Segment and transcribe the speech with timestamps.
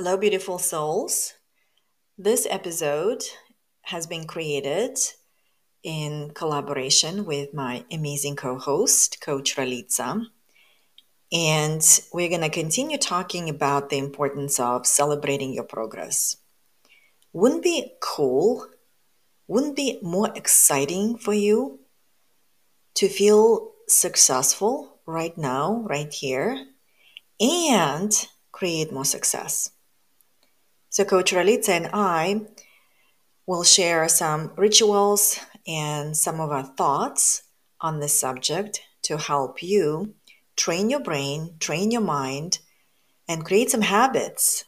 [0.00, 1.34] Hello, beautiful souls.
[2.16, 3.24] This episode
[3.82, 4.96] has been created
[5.82, 10.24] in collaboration with my amazing co host, Coach Ralitza.
[11.32, 11.82] And
[12.12, 16.36] we're going to continue talking about the importance of celebrating your progress.
[17.32, 18.68] Wouldn't be cool?
[19.48, 21.80] Wouldn't be more exciting for you
[22.94, 26.66] to feel successful right now, right here,
[27.40, 28.12] and
[28.52, 29.72] create more success?
[30.98, 32.40] So, Coach Ralitza and I
[33.46, 37.44] will share some rituals and some of our thoughts
[37.80, 40.16] on this subject to help you
[40.56, 42.58] train your brain, train your mind,
[43.28, 44.64] and create some habits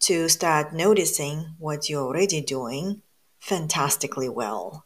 [0.00, 3.00] to start noticing what you're already doing
[3.40, 4.84] fantastically well.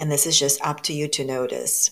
[0.00, 1.90] And this is just up to you to notice.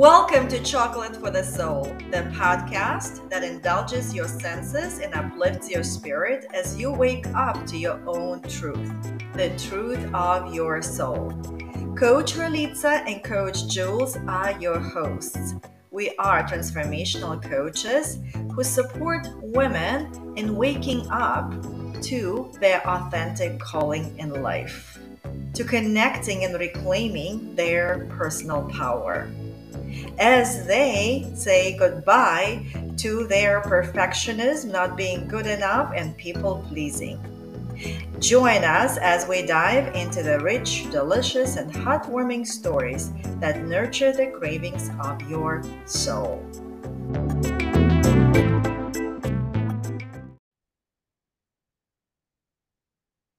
[0.00, 5.84] Welcome to Chocolate for the Soul, the podcast that indulges your senses and uplifts your
[5.84, 8.90] spirit as you wake up to your own truth,
[9.34, 11.32] the truth of your soul.
[11.98, 15.56] Coach Ralitza and Coach Jewels are your hosts.
[15.90, 18.20] We are transformational coaches
[18.54, 21.52] who support women in waking up
[22.04, 24.98] to their authentic calling in life,
[25.52, 29.28] to connecting and reclaiming their personal power
[30.18, 32.66] as they say goodbye
[32.98, 37.18] to their perfectionism, not being good enough, and people pleasing.
[38.18, 44.26] Join us as we dive into the rich, delicious, and heartwarming stories that nurture the
[44.26, 46.44] cravings of your soul.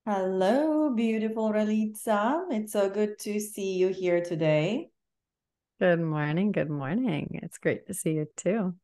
[0.07, 2.45] Hello, beautiful Ralitza.
[2.49, 4.89] It's so good to see you here today.
[5.81, 6.51] Good morning.
[6.51, 7.39] Good morning.
[7.41, 8.75] It's great to see you too.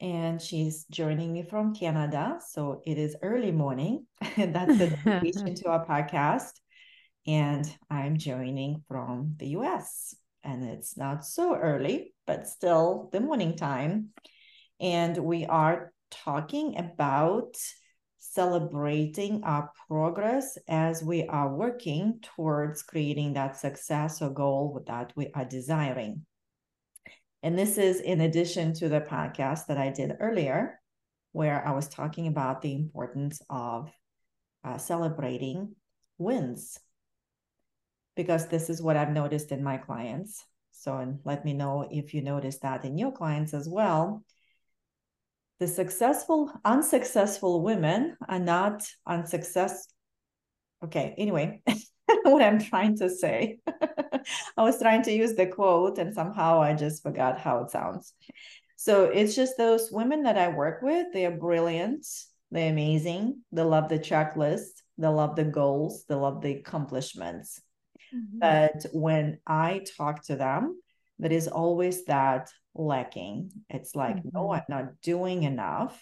[0.00, 2.38] And she's joining me from Canada.
[2.48, 4.06] So it is early morning.
[4.38, 6.52] And that's the dedication to our podcast.
[7.26, 10.14] And I'm joining from the US.
[10.42, 14.14] And it's not so early, but still the morning time.
[14.80, 17.58] And we are talking about
[18.32, 25.30] celebrating our progress as we are working towards creating that success or goal that we
[25.34, 26.24] are desiring.
[27.42, 30.80] And this is in addition to the podcast that I did earlier,
[31.32, 33.90] where I was talking about the importance of
[34.64, 35.74] uh, celebrating
[36.16, 36.78] wins.
[38.16, 40.42] Because this is what I've noticed in my clients.
[40.70, 44.24] So, and let me know if you notice that in your clients as well
[45.62, 49.86] the successful unsuccessful women are not unsuccess
[50.84, 51.62] okay anyway
[52.24, 53.60] what i'm trying to say.
[54.56, 58.12] I was trying to use the quote and somehow i just forgot how it sounds.
[58.74, 62.04] So it's just those women that i work with they are brilliant
[62.50, 67.60] they're amazing they love the checklist they love the goals they love the accomplishments.
[68.12, 68.38] Mm-hmm.
[68.40, 70.82] but when i talk to them
[71.20, 73.50] there is always that lacking.
[73.68, 74.28] It's like, mm-hmm.
[74.32, 76.00] no, I'm not doing enough.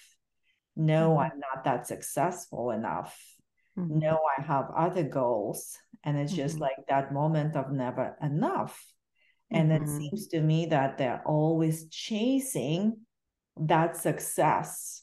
[0.77, 1.21] No, mm-hmm.
[1.21, 3.19] I'm not that successful enough.
[3.79, 3.99] Mm-hmm.
[3.99, 5.77] No, I have other goals.
[6.05, 6.63] And it's just mm-hmm.
[6.63, 8.83] like that moment of never enough.
[9.51, 9.99] And it mm-hmm.
[9.99, 12.99] seems to me that they're always chasing
[13.57, 15.03] that success,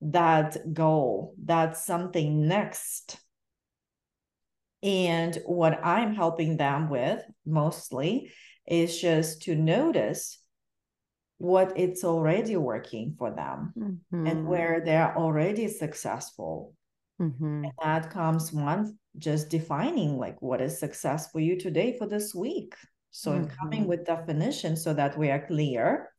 [0.00, 3.18] that goal, that something next.
[4.82, 8.30] And what I'm helping them with mostly
[8.66, 10.38] is just to notice
[11.38, 14.26] what it's already working for them mm-hmm.
[14.26, 16.74] and where they're already successful.
[17.20, 17.64] Mm-hmm.
[17.64, 22.34] And that comes one just defining like what is success for you today for this
[22.34, 22.74] week.
[23.10, 23.54] So mm-hmm.
[23.56, 26.10] coming with definition so that we are clear.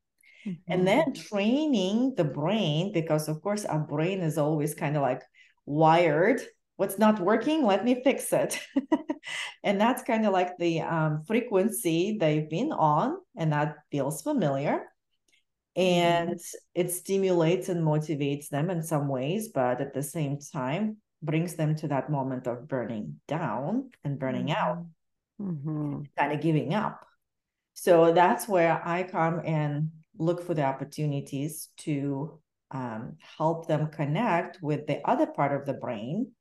[0.67, 1.21] And then mm-hmm.
[1.21, 5.21] training the brain, because of course our brain is always kind of like
[5.65, 6.41] wired.
[6.77, 7.65] What's not working?
[7.65, 8.57] Let me fix it.
[9.63, 14.85] and that's kind of like the um, frequency they've been on, and that feels familiar
[15.79, 16.57] and mm-hmm.
[16.75, 21.75] it stimulates and motivates them in some ways but at the same time brings them
[21.75, 24.69] to that moment of burning down and burning mm-hmm.
[24.69, 24.85] out
[25.41, 26.01] mm-hmm.
[26.17, 27.05] kind of giving up
[27.73, 32.37] so that's where i come and look for the opportunities to
[32.71, 36.31] um, help them connect with the other part of the brain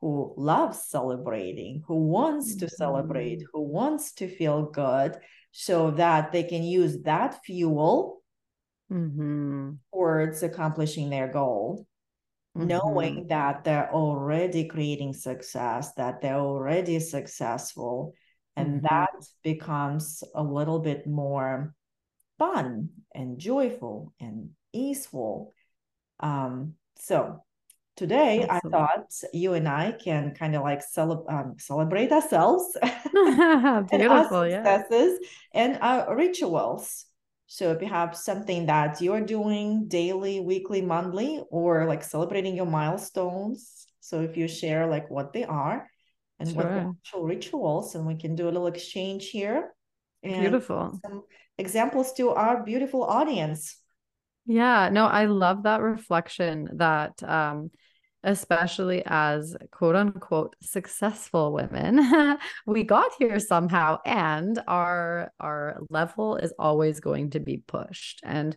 [0.00, 3.50] who loves celebrating who wants to celebrate mm-hmm.
[3.52, 5.16] who wants to feel good
[5.52, 8.23] so that they can use that fuel
[8.92, 9.72] mm-hmm.
[9.92, 11.86] towards accomplishing their goal,
[12.56, 12.68] mm-hmm.
[12.68, 18.14] knowing that they're already creating success, that they're already successful,
[18.56, 18.86] And mm-hmm.
[18.86, 21.74] that becomes a little bit more
[22.38, 25.52] fun and joyful and easeful.
[26.20, 27.42] Um, so
[27.96, 28.46] today.
[28.48, 32.76] I thought you and I can kind of like cele- um, celebrate ourselves
[33.12, 33.12] beautiful
[33.92, 35.28] and our successes yeah.
[35.52, 37.06] and our rituals.
[37.46, 42.66] So if you have something that you're doing daily, weekly, monthly, or like celebrating your
[42.66, 45.88] milestones, so if you share like what they are
[46.38, 46.56] and sure.
[46.56, 49.74] what the actual rituals, and we can do a little exchange here.
[50.22, 50.98] And Beautiful.
[51.04, 51.22] Some
[51.58, 53.76] examples to our beautiful audience.
[54.46, 57.70] Yeah, no, I love that reflection that um
[58.24, 62.00] especially as quote unquote successful women.
[62.66, 68.20] We got here somehow and our our level is always going to be pushed.
[68.24, 68.56] And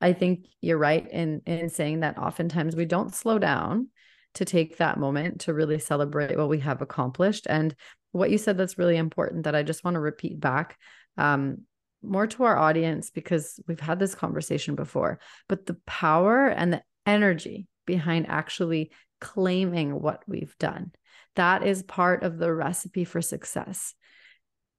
[0.00, 3.88] i think you're right in in saying that oftentimes we don't slow down
[4.34, 7.46] to take that moment to really celebrate what we have accomplished.
[7.50, 7.74] And
[8.12, 10.78] what you said that's really important that i just want to repeat back
[11.16, 11.58] um,
[12.02, 15.18] more to our audience because we've had this conversation before
[15.48, 20.92] but the power and the energy behind actually claiming what we've done.
[21.34, 23.94] That is part of the recipe for success.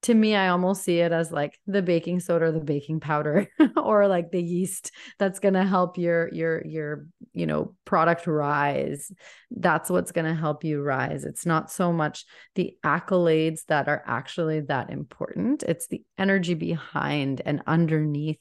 [0.04, 4.08] To me, I almost see it as like the baking soda the baking powder or
[4.08, 9.12] like the yeast that's going to help your your your you know product rise.
[9.52, 11.26] That's what's going to help you rise.
[11.26, 12.24] It's not so much
[12.56, 15.64] the accolades that are actually that important.
[15.64, 18.40] It's the energy behind and underneath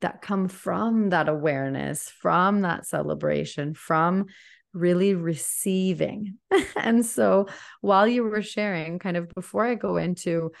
[0.00, 4.26] that come from that awareness, from that celebration, from
[4.72, 6.38] really receiving.
[6.76, 7.46] and so
[7.80, 10.52] while you were sharing, kind of before I go into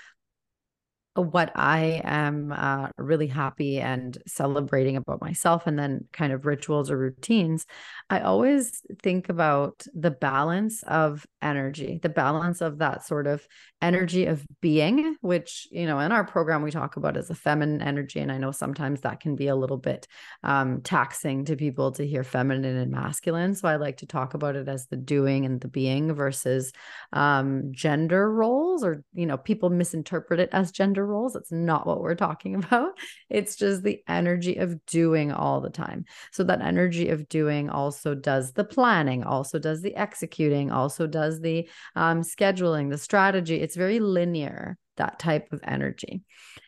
[1.14, 6.90] what I am uh, really happy and celebrating about myself, and then kind of rituals
[6.90, 7.66] or routines,
[8.08, 13.46] I always think about the balance of energy, the balance of that sort of
[13.82, 17.82] energy of being, which, you know, in our program we talk about as a feminine
[17.82, 18.20] energy.
[18.20, 20.06] And I know sometimes that can be a little bit
[20.44, 23.54] um, taxing to people to hear feminine and masculine.
[23.54, 26.72] So I like to talk about it as the doing and the being versus
[27.12, 31.36] um, gender roles, or, you know, people misinterpret it as gender roles.
[31.36, 32.98] It's not what we're talking about.
[33.28, 36.04] It's just the energy of doing all the time.
[36.32, 41.40] So that energy of doing also does the planning, also does the executing, also does
[41.40, 46.22] the um, scheduling, the strategy it's very linear, that type of energy.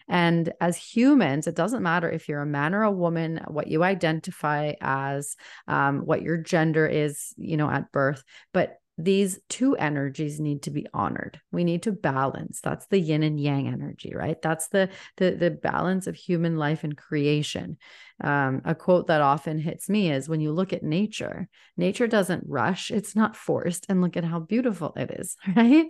[0.08, 3.82] And as humans, it doesn't matter if you're a man or a woman, what you
[3.82, 5.37] identify as,
[5.69, 10.70] um, what your gender is, you know, at birth, but these two energies need to
[10.70, 11.40] be honored.
[11.50, 12.60] We need to balance.
[12.60, 14.40] That's the yin and yang energy right?
[14.40, 17.78] That's the the, the balance of human life and creation.
[18.22, 22.44] Um, a quote that often hits me is when you look at nature nature doesn't
[22.46, 25.86] rush it's not forced and look at how beautiful it is right?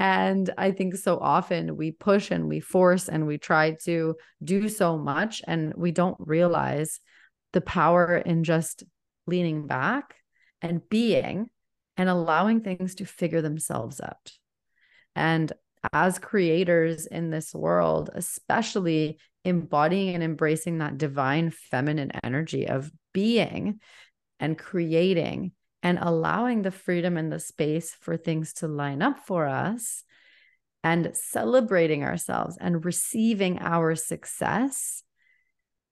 [0.00, 4.70] And I think so often we push and we force and we try to do
[4.70, 7.00] so much, and we don't realize
[7.52, 8.82] the power in just
[9.26, 10.14] leaning back
[10.62, 11.50] and being
[12.00, 14.32] and allowing things to figure themselves out.
[15.14, 15.52] And
[15.92, 23.80] as creators in this world, especially embodying and embracing that divine feminine energy of being
[24.38, 25.52] and creating
[25.82, 30.02] and allowing the freedom and the space for things to line up for us
[30.82, 35.02] and celebrating ourselves and receiving our success,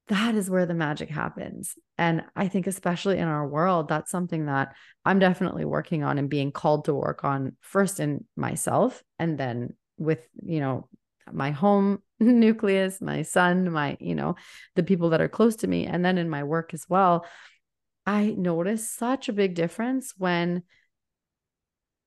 [0.07, 1.75] that is where the magic happens.
[1.99, 4.75] And I think, especially in our world, that's something that
[5.05, 9.75] I'm definitely working on and being called to work on first in myself and then
[9.99, 10.89] with, you know,
[11.33, 14.37] my home nucleus, my son, my, you know,
[14.77, 17.27] the people that are close to me, and then in my work as well
[18.09, 20.63] I notice such a big difference when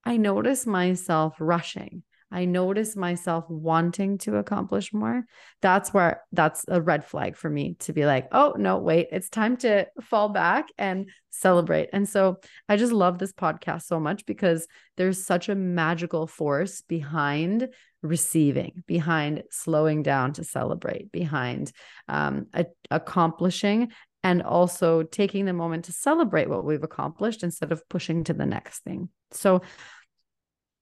[0.03, 2.01] I notice myself rushing.
[2.31, 5.25] I notice myself wanting to accomplish more.
[5.61, 9.29] That's where that's a red flag for me to be like, oh, no, wait, it's
[9.29, 11.89] time to fall back and celebrate.
[11.93, 16.81] And so I just love this podcast so much because there's such a magical force
[16.81, 17.67] behind
[18.01, 21.71] receiving, behind slowing down to celebrate, behind
[22.07, 23.91] um, a- accomplishing
[24.23, 28.45] and also taking the moment to celebrate what we've accomplished instead of pushing to the
[28.45, 29.09] next thing.
[29.31, 29.61] So,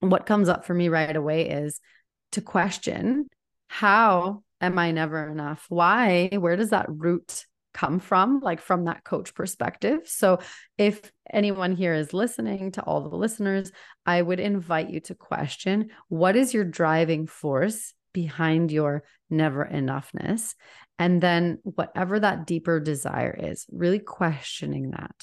[0.00, 1.80] what comes up for me right away is
[2.32, 3.26] to question
[3.68, 5.64] how am I never enough?
[5.68, 6.30] Why?
[6.32, 8.40] Where does that root come from?
[8.40, 10.00] Like from that coach perspective.
[10.06, 10.40] So,
[10.76, 13.70] if anyone here is listening to all the listeners,
[14.04, 20.54] I would invite you to question what is your driving force behind your never enoughness
[20.98, 25.14] and then whatever that deeper desire is, really questioning that.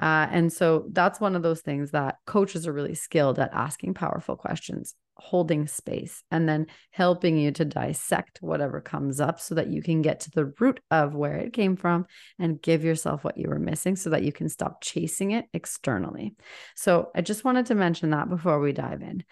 [0.00, 3.94] Uh, and so that's one of those things that coaches are really skilled at asking
[3.94, 9.68] powerful questions, holding space and then helping you to dissect whatever comes up so that
[9.68, 12.06] you can get to the root of where it came from
[12.38, 16.34] and give yourself what you were missing so that you can stop chasing it externally.
[16.74, 19.24] So I just wanted to mention that before we dive in.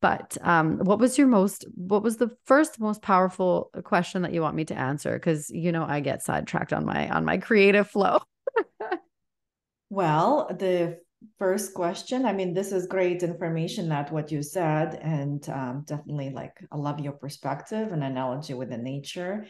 [0.00, 4.40] But um, what was your most, what was the first most powerful question that you
[4.40, 5.12] want me to answer?
[5.14, 8.20] Because you know I get sidetracked on my on my creative flow.
[9.90, 10.98] well, the
[11.38, 16.30] first question, I mean, this is great information that what you said, and um, definitely
[16.30, 19.46] like I love your perspective and analogy with the nature,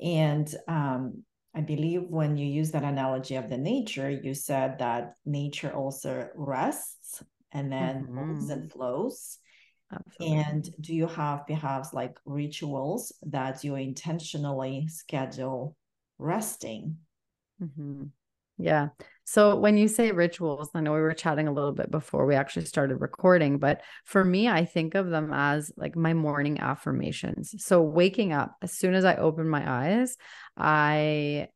[0.00, 1.22] and um,
[1.54, 6.28] I believe when you use that analogy of the nature, you said that nature also
[6.34, 8.14] rests and then mm-hmm.
[8.14, 9.38] moves and flows
[9.92, 10.36] Absolutely.
[10.36, 15.76] And do you have perhaps like rituals that you intentionally schedule
[16.18, 16.96] resting?
[17.62, 18.04] Mm-hmm.
[18.58, 18.88] Yeah.
[19.28, 22.36] So when you say rituals, I know we were chatting a little bit before we
[22.36, 27.52] actually started recording, but for me, I think of them as like my morning affirmations.
[27.58, 30.16] So waking up, as soon as I open my eyes,
[30.56, 31.48] I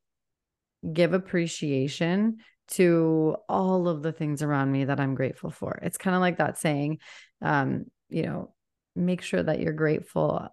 [0.92, 2.38] give appreciation
[2.70, 5.78] to all of the things around me that I'm grateful for.
[5.82, 6.98] It's kind of like that saying,
[7.40, 8.52] um, you know,
[8.96, 10.48] make sure that you're grateful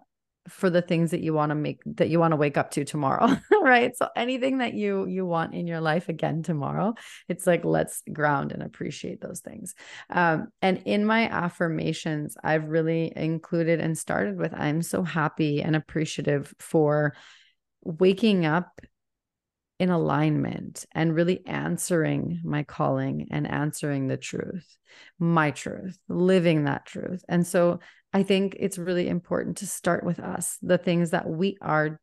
[0.48, 2.84] for the things that you want to make that you want to wake up to
[2.84, 3.28] tomorrow
[3.62, 3.96] right?
[3.96, 6.94] So anything that you you want in your life again tomorrow
[7.28, 9.74] it's like let's ground and appreciate those things.
[10.10, 15.76] Um, and in my affirmations i've really included and started with i'm so happy and
[15.76, 17.14] appreciative for
[17.82, 18.80] waking up
[19.78, 24.76] in alignment and really answering my calling and answering the truth,
[25.18, 27.24] my truth, living that truth.
[27.28, 27.78] And so
[28.12, 32.00] I think it's really important to start with us, the things that we are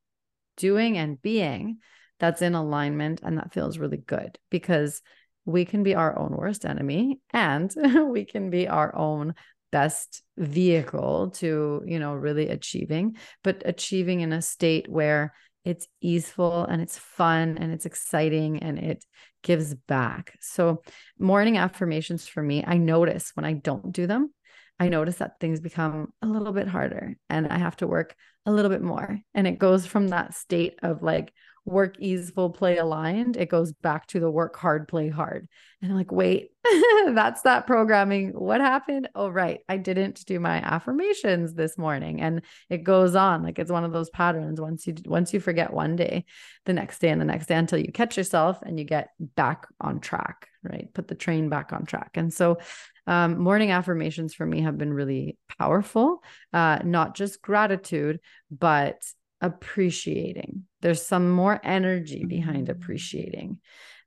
[0.58, 1.80] doing and being
[2.20, 5.02] that's in alignment and that feels really good because
[5.44, 7.74] we can be our own worst enemy and
[8.10, 9.36] we can be our own
[9.72, 15.34] best vehicle to you know really achieving but achieving in a state where
[15.66, 19.04] it's easeful and it's fun and it's exciting and it
[19.44, 20.38] gives back.
[20.40, 20.84] So,
[21.20, 24.32] morning affirmations for me, I notice when I don't do them,
[24.80, 28.52] I notice that things become a little bit harder and I have to work a
[28.52, 29.20] little bit more.
[29.34, 31.34] And it goes from that state of like
[31.66, 35.48] work easeful, play aligned, it goes back to the work hard, play hard.
[35.82, 36.52] And I'm like, wait,
[37.08, 38.30] that's that programming.
[38.30, 39.10] What happened?
[39.16, 39.60] Oh, right.
[39.68, 42.22] I didn't do my affirmations this morning.
[42.22, 43.44] And it goes on.
[43.44, 44.62] Like it's one of those patterns.
[44.62, 46.26] Once you once you forget one day,
[46.66, 49.68] the next day and the next day until you catch yourself and you get back
[49.82, 50.94] on track, right?
[50.94, 52.12] Put the train back on track.
[52.14, 52.60] And so
[53.08, 56.24] um, morning affirmations for me have been really powerful.
[56.54, 58.20] Uh, not just gratitude,
[58.50, 58.98] but
[59.42, 60.64] appreciating.
[60.82, 62.82] There's some more energy behind mm-hmm.
[62.82, 63.60] appreciating.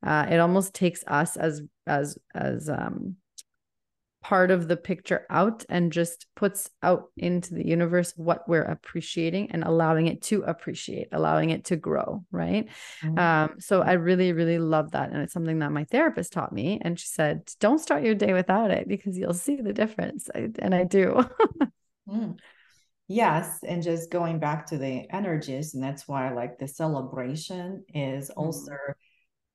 [0.05, 3.17] Uh, it almost takes us as as as um,
[4.23, 9.51] part of the picture out and just puts out into the universe what we're appreciating
[9.53, 12.25] and allowing it to appreciate, allowing it to grow.
[12.31, 12.69] Right.
[13.03, 13.19] Mm-hmm.
[13.19, 15.11] Um, so I really, really love that.
[15.11, 16.81] And it's something that my therapist taught me.
[16.83, 20.29] And she said, don't start your day without it because you'll see the difference.
[20.35, 21.25] I, and I do.
[22.09, 22.39] mm.
[23.09, 28.29] Yes, and just going back to the energies, and that's why like the celebration is
[28.29, 28.41] mm-hmm.
[28.41, 28.77] also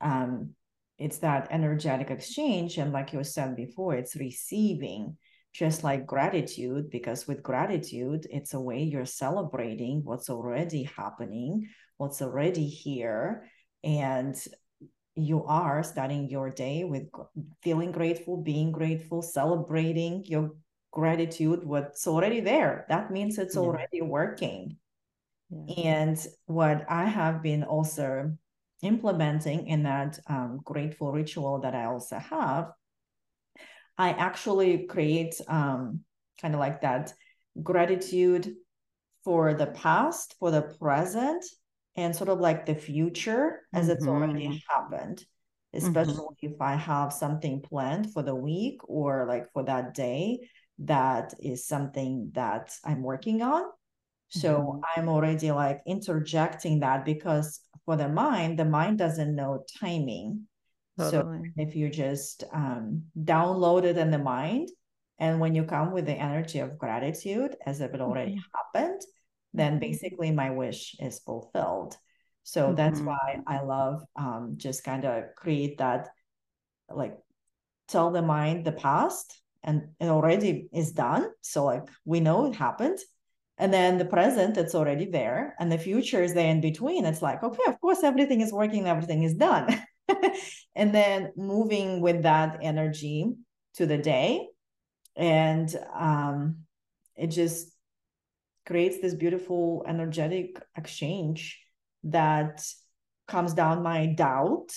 [0.02, 0.50] um
[0.98, 2.78] it's that energetic exchange.
[2.78, 5.18] And like you said before, it's receiving
[5.52, 11.68] just like gratitude, because with gratitude, it's a way you're celebrating what's already happening,
[11.98, 13.50] what's already here.
[13.84, 14.36] And
[15.16, 17.04] you are starting your day with
[17.62, 20.52] feeling grateful, being grateful, celebrating your
[20.94, 23.62] gratitude what's already there that means it's yeah.
[23.62, 24.78] already working
[25.50, 25.90] yeah.
[25.90, 28.32] and what i have been also
[28.84, 32.72] implementing in that um, grateful ritual that i also have
[33.98, 36.02] i actually create um,
[36.40, 37.12] kind of like that
[37.64, 38.54] gratitude
[39.24, 41.44] for the past for the present
[41.96, 43.94] and sort of like the future as mm-hmm.
[43.94, 44.58] it's already mm-hmm.
[44.70, 45.78] happened mm-hmm.
[45.88, 46.54] especially mm-hmm.
[46.54, 50.38] if i have something planned for the week or like for that day
[50.80, 53.64] that is something that I'm working on.
[54.30, 54.82] So mm-hmm.
[54.96, 60.48] I'm already like interjecting that because for the mind, the mind doesn't know timing.
[60.98, 61.22] Totally.
[61.22, 64.70] So if you just um, download it in the mind,
[65.20, 68.80] and when you come with the energy of gratitude as if it already mm-hmm.
[68.80, 69.02] happened,
[69.54, 69.80] then mm-hmm.
[69.80, 71.96] basically my wish is fulfilled.
[72.44, 72.76] So mm-hmm.
[72.76, 76.10] that's why I love um, just kind of create that,
[76.90, 77.16] like
[77.88, 81.30] tell the mind the past and it already is done.
[81.42, 83.00] So like we know it happened.
[83.58, 85.56] And then the present it's already there.
[85.60, 87.06] And the future is there in between.
[87.06, 89.68] It's like okay of course everything is working everything is done.
[90.76, 93.32] And then moving with that energy
[93.76, 94.48] to the day.
[95.16, 96.66] And um
[97.16, 97.72] it just
[98.66, 101.60] creates this beautiful energetic exchange
[102.04, 102.66] that
[103.28, 104.74] comes down my doubt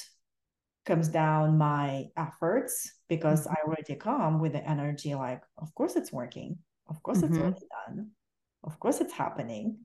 [0.84, 3.52] comes down my efforts because mm-hmm.
[3.52, 6.58] I already come with the energy like, of course it's working.
[6.88, 7.34] Of course mm-hmm.
[7.34, 8.10] it's already done.
[8.64, 9.78] Of course it's happening.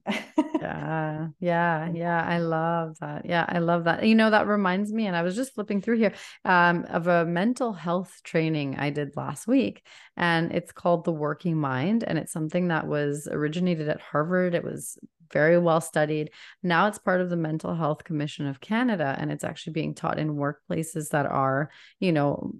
[0.60, 1.28] yeah.
[1.40, 1.90] Yeah.
[1.92, 2.24] Yeah.
[2.24, 3.26] I love that.
[3.26, 3.44] Yeah.
[3.48, 4.04] I love that.
[4.04, 6.14] You know, that reminds me, and I was just flipping through here
[6.44, 9.86] um, of a mental health training I did last week.
[10.16, 12.02] And it's called The Working Mind.
[12.02, 14.54] And it's something that was originated at Harvard.
[14.54, 14.98] It was
[15.32, 16.30] very well studied.
[16.62, 20.18] Now it's part of the Mental Health Commission of Canada, and it's actually being taught
[20.18, 22.52] in workplaces that are, you know,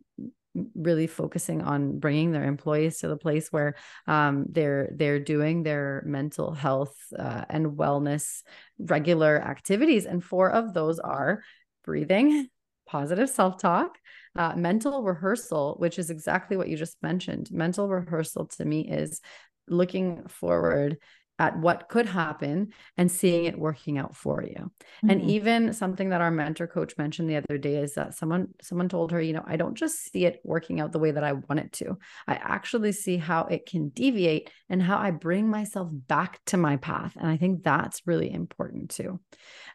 [0.74, 3.74] really focusing on bringing their employees to the place where
[4.06, 8.42] um, they're they're doing their mental health uh, and wellness
[8.78, 10.04] regular activities.
[10.06, 11.42] And four of those are
[11.84, 12.48] breathing
[12.86, 13.96] positive self-talk
[14.36, 17.50] uh, mental rehearsal which is exactly what you just mentioned.
[17.50, 19.20] Mental rehearsal to me is
[19.68, 20.98] looking forward
[21.38, 24.54] at what could happen and seeing it working out for you.
[24.54, 25.10] Mm-hmm.
[25.10, 28.88] And even something that our mentor coach mentioned the other day is that someone someone
[28.88, 31.32] told her, you know, I don't just see it working out the way that I
[31.32, 31.98] want it to.
[32.28, 36.76] I actually see how it can deviate and how I bring myself back to my
[36.76, 37.16] path.
[37.16, 39.20] And I think that's really important too.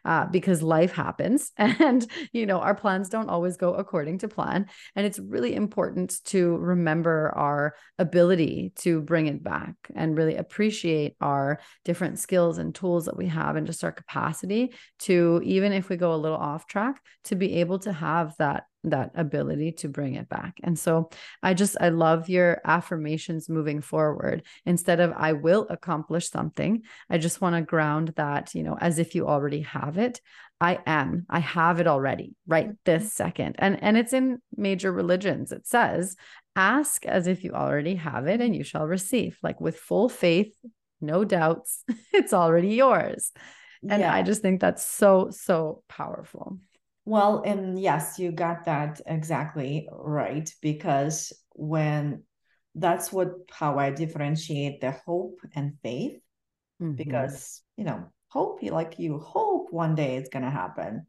[0.04, 4.66] Uh, because life happens and you know our plans don't always go according to plan
[4.94, 11.16] and it's really important to remember our ability to bring it back and really appreciate
[11.20, 11.47] our
[11.84, 15.96] different skills and tools that we have and just our capacity to even if we
[15.96, 20.14] go a little off track to be able to have that that ability to bring
[20.14, 20.54] it back.
[20.62, 21.10] And so
[21.42, 24.42] I just I love your affirmations moving forward.
[24.66, 28.98] Instead of I will accomplish something, I just want to ground that, you know, as
[28.98, 30.20] if you already have it.
[30.60, 31.24] I am.
[31.30, 33.08] I have it already right this mm-hmm.
[33.08, 33.56] second.
[33.58, 35.52] And and it's in major religions.
[35.52, 36.16] It says,
[36.56, 39.38] ask as if you already have it and you shall receive.
[39.42, 40.52] Like with full faith,
[41.00, 43.32] no doubts, it's already yours.
[43.88, 44.12] And yeah.
[44.12, 46.58] I just think that's so, so powerful.
[47.04, 50.52] Well, and yes, you got that exactly right.
[50.60, 52.24] Because when
[52.74, 56.18] that's what how I differentiate the hope and faith,
[56.82, 56.92] mm-hmm.
[56.92, 61.06] because you know, hope you like you hope one day it's gonna happen.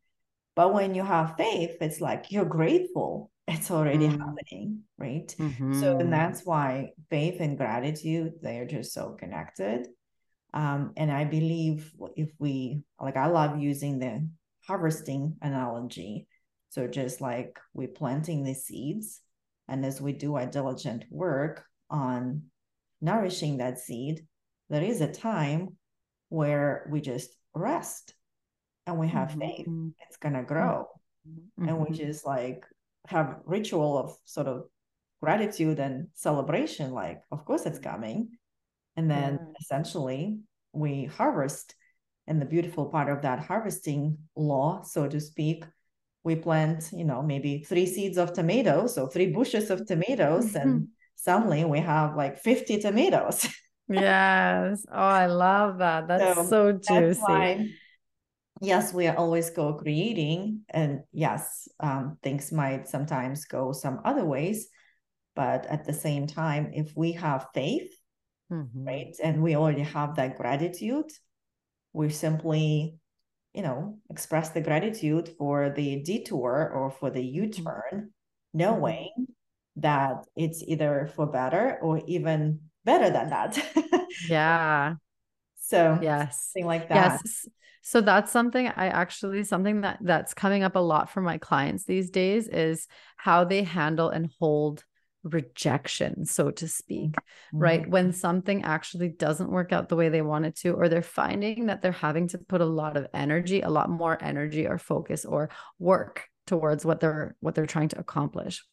[0.56, 4.20] But when you have faith, it's like you're grateful it's already mm.
[4.20, 5.80] happening right mm-hmm.
[5.80, 6.12] so and mm-hmm.
[6.12, 9.88] that's why faith and gratitude they're just so connected
[10.54, 14.28] um, and i believe if we like i love using the
[14.68, 16.28] harvesting analogy
[16.70, 19.22] so just like we're planting the seeds
[19.68, 22.44] and as we do our diligent work on
[23.02, 24.26] nourishing that seed
[24.70, 25.70] there is a time
[26.30, 28.14] where we just rest
[28.90, 29.42] and we have mm-hmm.
[29.42, 29.68] faith
[30.08, 30.88] it's going to grow
[31.28, 31.68] mm-hmm.
[31.68, 31.94] and we mm-hmm.
[31.94, 32.64] just like
[33.08, 34.64] have ritual of sort of
[35.22, 38.30] gratitude and celebration like of course it's coming
[38.96, 39.54] and then yeah.
[39.62, 40.40] essentially
[40.74, 41.76] we harvest
[42.28, 45.66] and the beautiful part of that harvesting law so to speak
[46.24, 50.70] we plant you know maybe three seeds of tomatoes so three bushes of tomatoes mm-hmm.
[50.70, 53.48] and suddenly we have like 50 tomatoes
[53.90, 57.70] yes oh i love that that's so, so juicy that's
[58.62, 64.68] yes, we are always co-creating, and yes, um, things might sometimes go some other ways,
[65.36, 67.92] but at the same time, if we have faith,
[68.52, 68.88] mm-hmm.
[68.88, 71.12] right, and we already have that gratitude,
[71.94, 72.96] we simply,
[73.54, 77.44] you know, express the gratitude for the detour or for the mm-hmm.
[77.44, 78.08] U-turn, mm-hmm.
[78.54, 79.28] knowing
[79.78, 83.58] that it's either for better or even better than that.
[84.30, 84.96] yeah.
[85.58, 87.22] So yes, something like that.
[87.24, 87.48] Yes.
[87.82, 91.86] So that's something I actually something that that's coming up a lot for my clients
[91.86, 92.88] these days is
[93.18, 94.84] how they handle and hold
[95.24, 97.58] rejection so to speak mm-hmm.
[97.58, 101.02] right when something actually doesn't work out the way they want it to or they're
[101.02, 104.78] finding that they're having to put a lot of energy a lot more energy or
[104.78, 108.64] focus or work towards what they're what they're trying to accomplish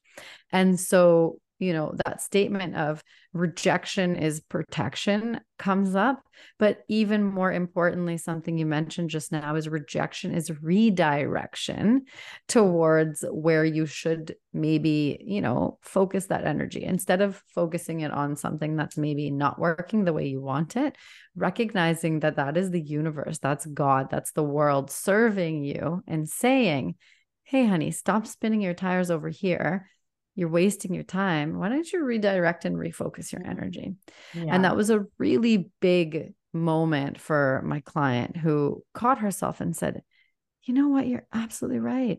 [0.53, 6.23] and so you know that statement of rejection is protection comes up.
[6.59, 12.03] But even more importantly something you mentioned just now is rejection is redirection
[12.47, 16.85] towards where you should maybe you know focus that energy.
[16.85, 20.97] Instead of focusing it on something that's maybe not working the way you want it
[21.37, 26.95] recognizing that that is the universe that's god that's the world serving you and saying
[27.45, 29.89] hey honey stop spinning your tires over here
[30.37, 31.59] you're wasting your time.
[31.59, 33.51] Why don't you redirect and refocus your mm-hmm.
[33.51, 33.95] energy?
[34.35, 34.45] Yeah.
[34.51, 40.03] And that was a really big moment for my client who caught herself and said,
[40.63, 41.09] You know what?
[41.09, 42.19] You're absolutely right.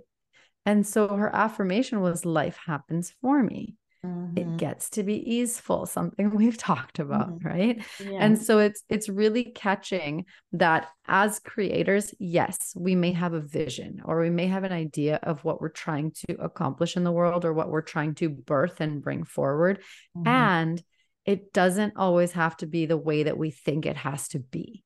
[0.66, 3.76] And so her affirmation was life happens for me.
[4.04, 4.58] It Mhm.
[4.58, 7.44] gets to be easeful something we've talked about Mhm.
[7.46, 8.20] right Yeah.
[8.24, 14.02] and so it's it's really catching that as creators yes we may have a vision
[14.06, 17.44] or we may have an idea of what we're trying to accomplish in the world
[17.46, 19.82] or what we're trying to birth and bring forward
[20.16, 20.28] Mhm.
[20.28, 20.84] and
[21.26, 24.84] it doesn't always have to be the way that we think it has to be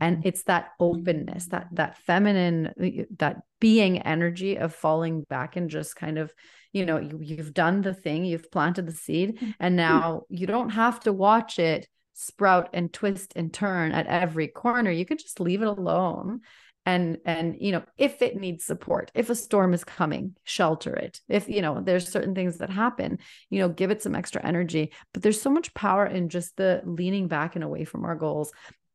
[0.00, 0.26] and Mhm.
[0.26, 2.72] it's that openness that that feminine
[3.18, 6.32] that being energy of falling back and just kind of
[6.72, 10.70] you know you, you've done the thing you've planted the seed and now you don't
[10.70, 14.90] have to watch it sprout and twist and turn at every corner.
[14.90, 16.40] You can just leave it alone
[16.84, 21.20] and and you know if it needs support if a storm is coming shelter it.
[21.28, 23.18] If you know there's certain things that happen
[23.50, 24.92] you know give it some extra energy.
[25.14, 28.52] But there's so much power in just the leaning back and away from our goals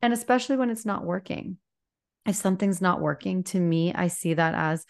[0.08, 1.58] and especially when it's not working.
[2.26, 4.86] If something's not working to me i see that as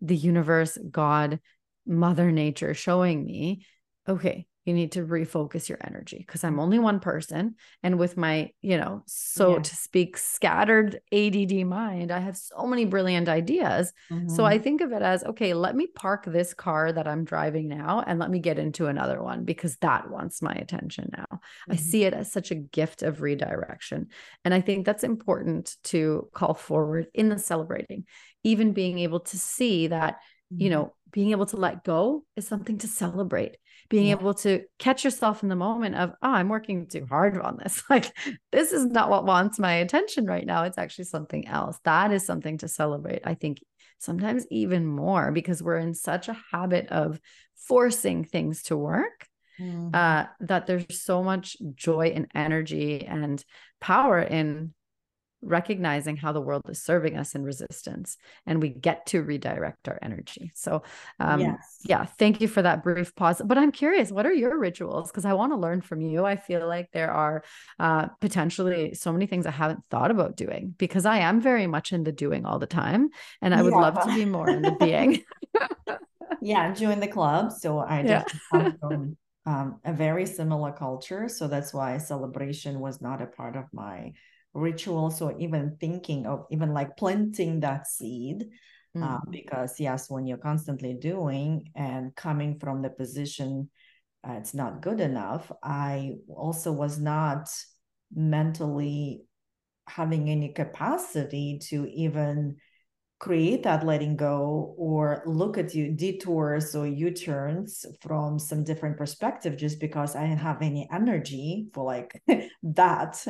[0.00, 1.38] the universe god
[1.86, 3.64] mother nature showing me
[4.08, 8.50] okay you need to refocus your energy because i'm only one person and with my
[8.60, 9.60] you know so Yeah.
[9.60, 13.92] to speak scattered ADD mind i have so many brilliant ideas
[14.26, 14.52] so Mhm.
[14.52, 18.02] I think of it as okay, let me park this car that I'm driving now
[18.06, 21.40] and let me get into another one because that wants my attention now.
[21.68, 21.76] I Mhm.
[21.76, 24.08] see it as such a gift of redirection.
[24.44, 28.04] And I think that's important to call forward in the celebrating,
[28.42, 30.18] even being able to see that,
[30.58, 30.70] you Mhm.
[30.70, 33.56] know, being able to let go is something to celebrate.
[33.88, 34.12] Being Yeah.
[34.12, 37.82] able to catch yourself in the moment of, oh, I'm working too hard on this.
[37.90, 38.16] Like,
[38.50, 40.64] this is not what wants my attention right now.
[40.64, 41.78] It's actually something else.
[41.84, 43.22] That is something to celebrate.
[43.24, 43.58] I think
[43.98, 47.20] sometimes even more because we're in such a habit of
[47.56, 49.26] forcing things to work
[49.60, 49.94] Mhm.
[49.94, 53.44] uh, that there's so much joy and energy and
[53.80, 54.74] power in
[55.42, 59.98] recognizing how the world is serving us in resistance and we get to redirect our
[60.02, 60.82] energy so
[61.20, 61.78] um Yes.
[61.84, 65.24] yeah thank you for that brief pause but i'm curious what are your rituals because
[65.24, 67.42] i want to learn from you i feel like there are
[67.80, 71.92] uh potentially so many things i haven't thought about doing because i am very much
[71.92, 73.08] in the doing all the time
[73.40, 75.22] and i would love to be more in the being
[76.40, 77.52] Yeah, join the club.
[77.52, 78.24] So I Yeah.
[78.50, 81.28] come um, a very similar culture.
[81.28, 84.12] So that's why celebration was not a part of my
[84.54, 85.14] ritual.
[85.20, 88.44] or even thinking of even like planting that seed,
[88.96, 89.30] uh, Mm.
[89.30, 93.70] because yes, when you're constantly doing and coming from the position,
[94.26, 95.50] uh, it's not good enough.
[95.62, 97.48] I also was not
[98.14, 99.24] mentally
[99.88, 102.56] having any capacity to even
[103.18, 109.56] create that letting go or look at you detours or u-turns from some different perspective
[109.56, 112.20] just because i didn't have any energy for like
[112.64, 113.24] that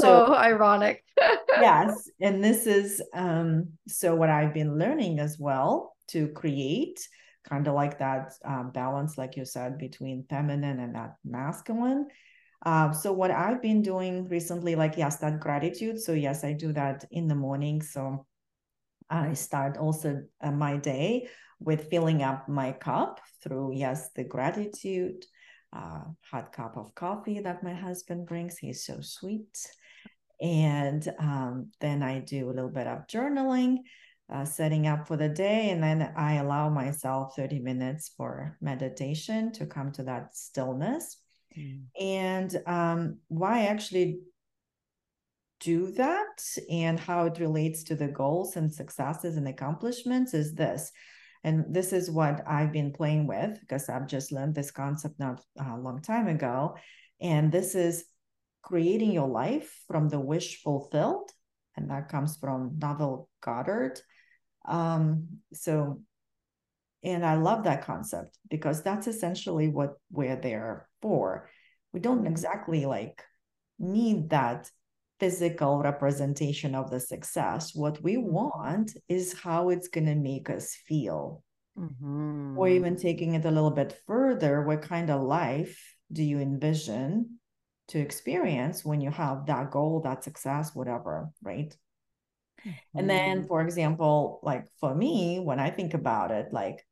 [0.00, 1.04] so ironic.
[1.60, 7.08] Yes and this is um so what i've been learning as well to create
[7.48, 12.08] kind of like that um, balance like you said between feminine and that masculine.
[12.64, 16.00] Uh, so what i've been doing recently like yes that gratitude.
[16.00, 17.82] So yes i do that in the morning.
[17.82, 18.26] So
[19.10, 21.28] I start also uh, my day
[21.60, 25.24] with filling up my cup through, yes, the gratitude,
[25.74, 28.58] uh, hot cup of coffee that my husband brings.
[28.58, 29.58] He's so sweet.
[30.40, 33.78] And um, then I do a little bit of journaling,
[34.32, 35.70] uh, setting up for the day.
[35.70, 41.18] And then I allow myself 30 minutes for meditation to come to that stillness.
[41.56, 41.82] Mm.
[42.00, 44.20] And um, why I actually
[45.60, 50.92] do that and how it relates to the goals and successes and accomplishments is this.
[51.44, 55.44] And this is what I've been playing with because I've just learned this concept not
[55.60, 56.76] a long time ago.
[57.20, 58.06] And this is
[58.62, 61.30] creating your life from the wish fulfilled.
[61.76, 64.00] And that comes from Neville Goddard.
[64.66, 66.00] Um, so,
[67.02, 71.50] and I love that concept because that's essentially what we're there for.
[71.92, 73.22] We don't exactly like
[73.78, 74.70] need that
[75.20, 77.74] physical representation of the success.
[77.74, 78.32] What we Mhm.
[78.32, 81.42] want is how it's going to make us feel.
[81.76, 82.56] Mhm.
[82.56, 87.40] Or even taking it a little bit further, what kind of life do you envision
[87.88, 91.76] to experience when you have that goal, that success, whatever, right?
[92.94, 96.86] And then, for example, like for me, when I think about it, like,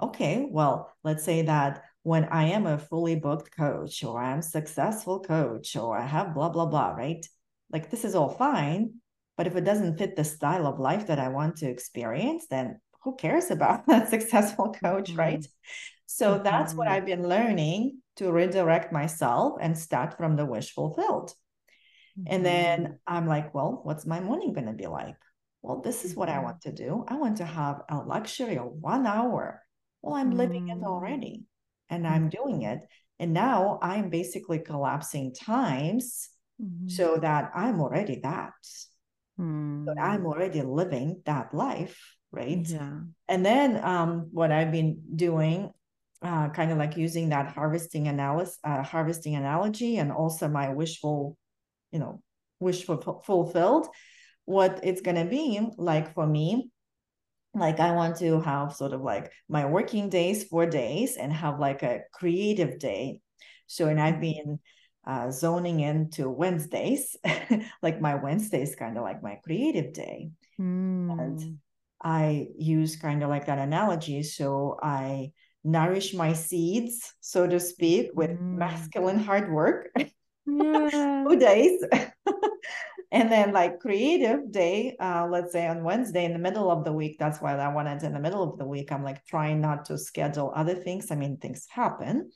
[0.00, 5.20] okay, well, let's say that when I am a fully booked coach or I'm successful
[5.20, 7.26] coach or I have blah, blah, blah, right?
[7.70, 8.94] Like this is all fine.
[9.36, 12.80] But if it doesn't fit the style of life that I want to experience, then
[13.04, 15.42] who cares about that successful coach, right?
[15.42, 15.50] Mhm.
[16.06, 16.92] So that's what Mhm.
[16.92, 21.34] I've been learning to redirect myself and start from the wish fulfilled.
[22.26, 22.44] And Mhm.
[22.44, 25.16] then I'm like, well, what's my morning going to be like?
[25.62, 26.42] Well, this is what I Mhm.
[26.42, 27.04] want to do.
[27.08, 29.62] I want to have a luxury of one hour.
[30.02, 31.44] Well, I'm living it already.
[31.90, 32.24] and mm-hmm.
[32.24, 32.80] I'm doing it.
[33.18, 36.28] And now I'm basically collapsing times
[36.60, 36.88] mm-hmm.
[36.88, 38.52] so that I'm already that.
[39.38, 39.86] Mm.
[39.86, 42.66] So I'm already living that life, right?
[42.66, 43.00] Yeah.
[43.28, 45.70] And then um, what I've been doing,
[46.22, 51.36] uh, kind of like using that harvesting analysis, uh, harvesting analogy, and also my wishful,
[51.92, 52.20] you know,
[52.58, 53.86] wish for fulfilled.
[54.44, 56.70] What it's gonna be like for me
[57.54, 61.58] like i want to have sort of like my working days four days and have
[61.58, 63.20] like a creative day
[63.66, 64.20] so and i've mm-hmm.
[64.20, 64.58] been
[65.08, 67.16] uh, zoning into wednesdays
[67.82, 71.10] like my wednesday is kind of like my creative day mm.
[71.10, 71.58] and
[72.02, 75.32] i use kind of like that analogy so i
[75.64, 78.58] nourish my seeds so to speak with mm.
[78.58, 81.24] masculine hard work yeah.
[81.26, 81.82] two days
[83.10, 86.92] and then like creative day uh, let's say on wednesday in the middle of the
[86.92, 89.86] week that's why i wanted in the middle of the week i'm like trying not
[89.86, 92.30] to schedule other things i mean things happen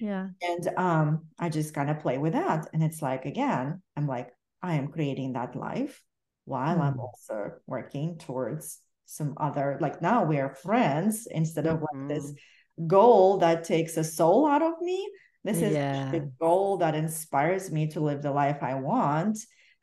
[0.00, 4.06] yeah and um i just kind of play with that and it's like again i'm
[4.06, 4.30] like
[4.62, 6.02] i am creating that life
[6.44, 6.82] while mm.
[6.82, 12.00] i'm also working towards some other like now we are friends instead of mm-hmm.
[12.00, 12.86] like this mm-hmm.
[12.86, 15.08] goal that takes a soul out of me
[15.44, 16.10] this is yeah.
[16.10, 19.38] the goal that inspires me to live the life i want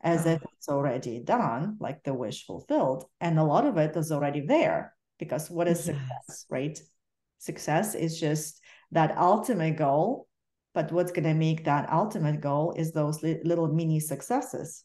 [0.06, 0.30] as oh.
[0.30, 3.06] if it's already done, like the wish fulfilled.
[3.20, 5.98] And a lot of it is already there because what is yes.
[5.98, 6.80] success, right?
[7.40, 10.28] Success is just that ultimate goal.
[10.74, 14.84] But what's going to make that ultimate goal is those li- little mini successes.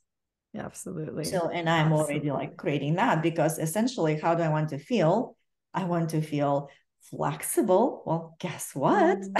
[0.53, 1.25] Yeah, absolutely.
[1.25, 2.31] So, and I'm absolutely.
[2.31, 5.37] already like creating that because essentially, how do I want to feel?
[5.75, 6.71] I want to feel
[7.03, 8.03] flexible.
[8.07, 9.19] Well, guess what?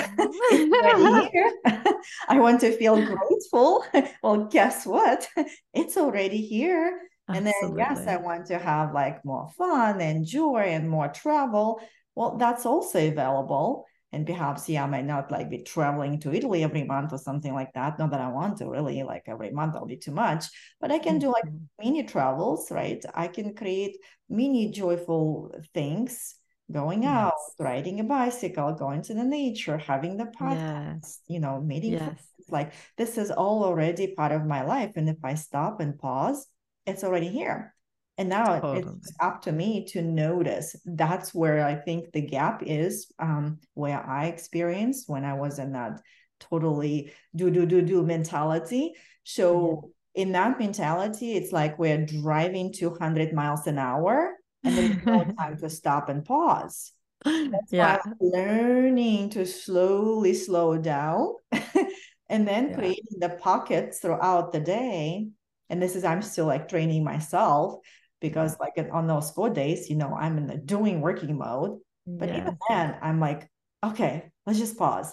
[1.33, 1.53] here.
[2.29, 3.85] I want to feel grateful.
[4.23, 5.29] well, guess what?
[5.75, 7.01] It's already here.
[7.29, 7.53] Absolutely.
[7.53, 11.81] And then, yes, I want to have like more fun and joy and more travel.
[12.15, 13.87] Well, that's also available.
[14.13, 17.55] And perhaps, yeah, I might not like be traveling to Italy every month or something
[17.55, 17.99] like that.
[17.99, 20.47] Not that I want to really, like every month, I'll be too much.
[20.81, 21.85] But I can do like mm-hmm.
[21.85, 23.05] mini travels, right?
[23.15, 23.97] I can create
[24.29, 26.35] mini joyful things
[26.73, 27.11] going yes.
[27.11, 31.21] out, riding a bicycle, going to the nature, having the podcast, yes.
[31.29, 32.19] you know, meeting yes.
[32.49, 34.93] Like this is all already part of my life.
[34.97, 36.47] And if I stop and pause,
[36.85, 37.75] it's already here.
[38.21, 38.99] And now totally.
[38.99, 40.77] it's up to me to notice.
[40.85, 45.73] That's where I think the gap is, um, where I experienced when I was in
[45.73, 46.03] that
[46.39, 48.93] totally do, do, do, do mentality.
[49.25, 50.23] So yeah.
[50.23, 55.57] in that mentality, it's like we're driving 200 miles an hour and there's no time
[55.57, 56.93] to stop and pause.
[57.25, 57.97] That's yeah.
[57.97, 61.37] why I'm learning to slowly slow down
[62.29, 62.75] and then yeah.
[62.75, 65.29] creating the pockets throughout the day.
[65.71, 67.79] And this is, I'm still like training myself
[68.21, 71.79] because, like, on those four days, you know, I'm in the doing working mode.
[72.07, 72.39] But yeah.
[72.39, 73.49] even then, I'm like,
[73.85, 75.13] okay, let's just pause.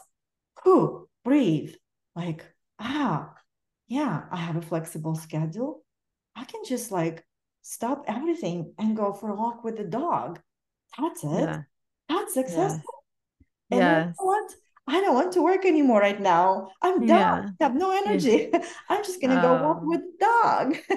[0.64, 1.76] Whew, breathe.
[2.16, 2.46] Like,
[2.80, 3.34] ah,
[3.88, 5.84] yeah, I have a flexible schedule.
[6.36, 7.24] I can just like
[7.62, 10.40] stop everything and go for a walk with the dog.
[10.98, 11.30] That's it.
[11.30, 11.62] Yeah.
[12.10, 13.04] That's successful.
[13.40, 13.46] Yes.
[13.72, 14.16] And yes.
[14.20, 14.52] You know what?
[14.88, 16.70] I don't want to work anymore right now.
[16.82, 17.08] I'm done.
[17.08, 17.50] Yeah.
[17.60, 18.50] I have no energy.
[18.90, 20.76] I'm just gonna go walk with the dog.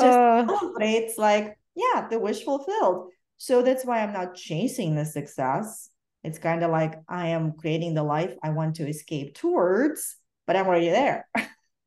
[0.00, 3.10] just uh, celebrates like, yeah, the wish fulfilled.
[3.36, 5.90] So that's why I'm not chasing the success.
[6.22, 10.56] It's kind of like I am creating the life I want to escape towards, but
[10.56, 11.28] I'm already there.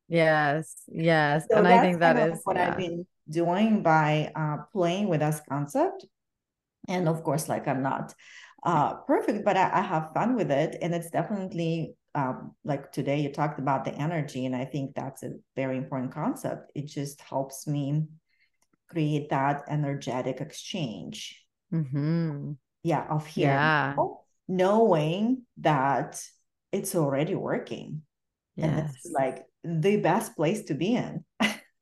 [0.08, 1.46] yes, yes.
[1.50, 2.68] So and I think that is what yeah.
[2.68, 6.06] I've been doing by uh, playing with this concept.
[6.86, 8.14] And of course, like I'm not
[8.62, 10.76] uh, perfect, but I, I, have fun with it.
[10.82, 14.46] And it's definitely um, like today you talked about the energy.
[14.46, 16.72] And I think that's a very important concept.
[16.74, 18.06] It just helps me
[18.88, 21.44] create that energetic exchange.
[21.72, 22.52] Mm-hmm.
[22.82, 23.94] Yeah, of here, yeah.
[24.48, 26.20] knowing that
[26.72, 28.02] it's already working.
[28.56, 28.68] Yes.
[28.68, 31.24] And it's like the best place to be in.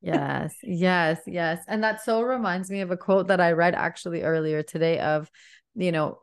[0.00, 1.62] yes, yes, yes.
[1.68, 5.30] And that so reminds me of a quote that I read actually earlier today of,
[5.74, 6.18] you know,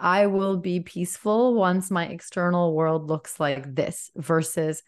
[0.00, 4.82] I will be peaceful once my external world looks like this versus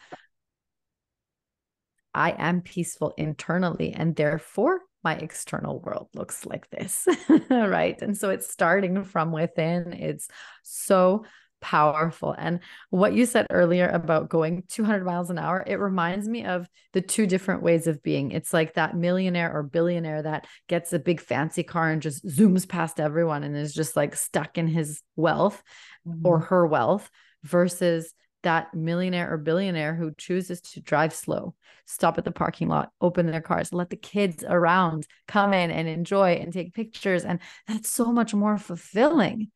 [2.14, 7.06] I am peaceful internally and therefore my external world looks like this.
[7.50, 8.00] right.
[8.00, 9.92] And so it's starting from within.
[9.92, 10.28] It's
[10.62, 11.24] so
[11.62, 12.34] powerful.
[12.36, 16.68] And what you said earlier about going 200 miles an hour, it reminds me of
[16.92, 18.32] the two different ways of being.
[18.32, 22.68] It's like that millionaire or billionaire that gets a big fancy car and just zooms
[22.68, 25.62] past everyone and is just like stuck in his wealth
[26.06, 26.26] mm-hmm.
[26.26, 27.08] or her wealth
[27.42, 31.54] versus that millionaire or billionaire who chooses to drive slow,
[31.86, 35.88] stop at the parking lot, open their cars, let the kids around come in and
[35.88, 37.24] enjoy and take pictures.
[37.24, 39.50] And that's so much more fulfilling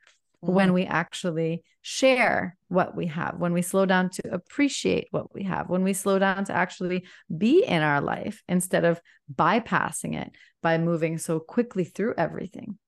[0.46, 0.74] when mm-hmm.
[0.74, 5.68] we actually share what we have, when we slow down to appreciate what we have,
[5.68, 7.04] when we slow down to actually
[7.36, 9.00] be in our life instead of
[9.32, 10.32] bypassing it
[10.62, 12.78] by moving so quickly through everything.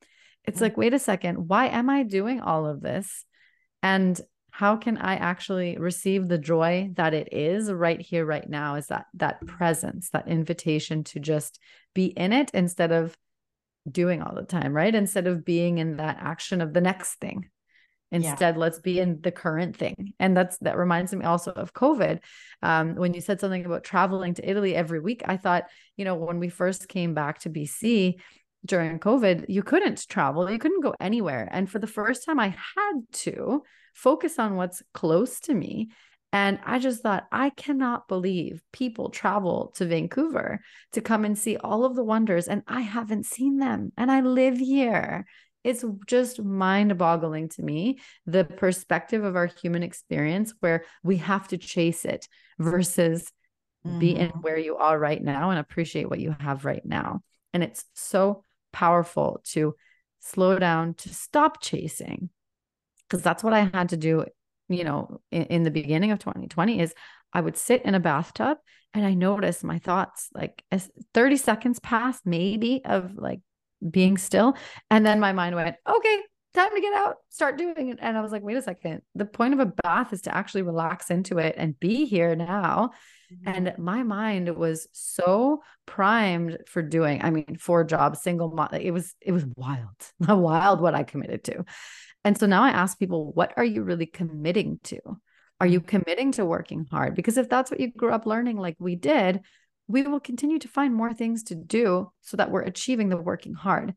[0.45, 0.65] It's mm-hmm.
[0.65, 3.25] like, wait a second, why am I doing all of this?
[3.83, 8.75] And how can I actually receive the joy that it is right here, right now?
[8.75, 11.61] Is that that presence, that invitation to just
[11.95, 13.17] be in it instead of
[13.91, 14.95] doing all the time, right?
[14.95, 17.49] Instead of being in that action of the next thing.
[18.11, 18.61] Instead, yeah.
[18.61, 20.15] let's be in the current thing.
[20.19, 22.21] And that's that reminds me also of COVID.
[22.63, 25.65] Um, when you said something about traveling to Italy every week, I thought,
[25.97, 28.15] you know, when we first came back to BC
[28.65, 31.49] during COVID, you couldn't travel, you couldn't go anywhere.
[31.51, 33.63] And for the first time, I had to
[33.95, 35.91] focus on what's close to me
[36.33, 40.61] and I just thought, I cannot believe people travel to Vancouver
[40.93, 43.93] to come and see all of the wonders, and I haven't seen them.
[43.97, 45.25] And I live here.
[45.65, 51.49] It's just mind boggling to me the perspective of our human experience where we have
[51.49, 53.33] to chase it versus
[53.87, 53.99] mm-hmm.
[53.99, 57.23] be in where you are right now and appreciate what you have right now.
[57.53, 59.75] And it's so powerful to
[60.21, 62.29] slow down, to stop chasing,
[63.09, 64.27] because that's what I had to do
[64.69, 66.95] you know, in, in the beginning of 2020 is
[67.33, 68.59] I would sit in a bathtub
[68.95, 73.41] and I noticed my thoughts like as 30 seconds passed, maybe of like
[73.89, 74.57] being still.
[74.91, 76.23] And then my mind went, okay,
[76.55, 77.99] time to get out, start doing it.
[78.01, 79.03] And I was like, wait a second.
[79.15, 82.91] The point of a bath is to actually relax into it and be here now.
[83.33, 83.49] Mm-hmm.
[83.49, 88.71] And my mind was so primed for doing, I mean, four jobs, single mom.
[88.73, 89.89] It was, it was wild,
[90.21, 91.65] wild what I committed to.
[92.25, 94.99] And so now I ask people, what are you really committing to?
[95.61, 95.89] Are you mm-hmm.
[95.89, 97.15] committing to working hard?
[97.15, 99.41] Because if that's what you grew up learning, like we did,
[99.87, 103.55] we will continue to find more things to do so that we're achieving the working
[103.55, 103.95] hard.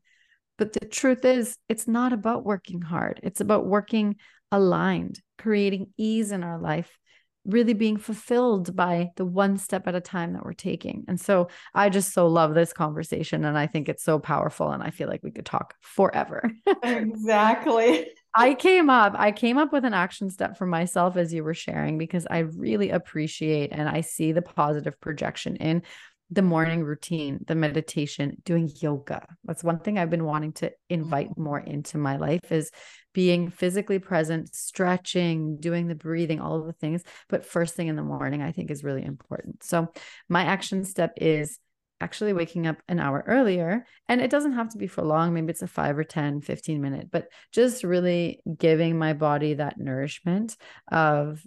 [0.58, 4.16] But the truth is, it's not about working hard, it's about working
[4.50, 6.98] aligned, creating ease in our life,
[7.44, 11.04] really being fulfilled by the one step at a time that we're taking.
[11.08, 14.82] And so I just so love this conversation and I think it's so powerful and
[14.82, 16.50] I feel like we could talk forever.
[16.82, 18.06] exactly.
[18.34, 21.52] I came up, I came up with an action step for myself as you were
[21.52, 25.82] sharing because I really appreciate and I see the positive projection in
[26.30, 29.26] the morning routine, the meditation, doing yoga.
[29.44, 31.42] That's one thing I've been wanting to invite mm-hmm.
[31.42, 32.70] more into my life is
[33.12, 37.02] being physically present, stretching, doing the breathing, all of the things.
[37.28, 39.62] But first thing in the morning, I think is really important.
[39.62, 39.92] So
[40.28, 41.58] my action step is
[42.00, 45.50] actually waking up an hour earlier and it doesn't have to be for long maybe
[45.50, 50.56] it's a 5 or 10 15 minute but just really giving my body that nourishment
[50.90, 51.40] of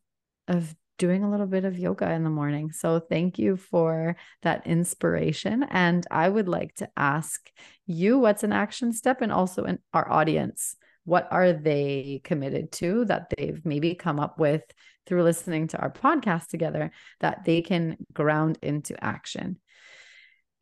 [0.48, 2.72] of doing a little bit of yoga in the morning.
[2.72, 5.64] So thank you for that inspiration.
[5.64, 7.52] And i would like to ask
[7.86, 9.22] you what's an action step?
[9.22, 14.40] And also in our audience what are they committed to that they've maybe come up
[14.40, 14.64] with
[15.06, 19.60] through listening to our podcast together that they can ground into action?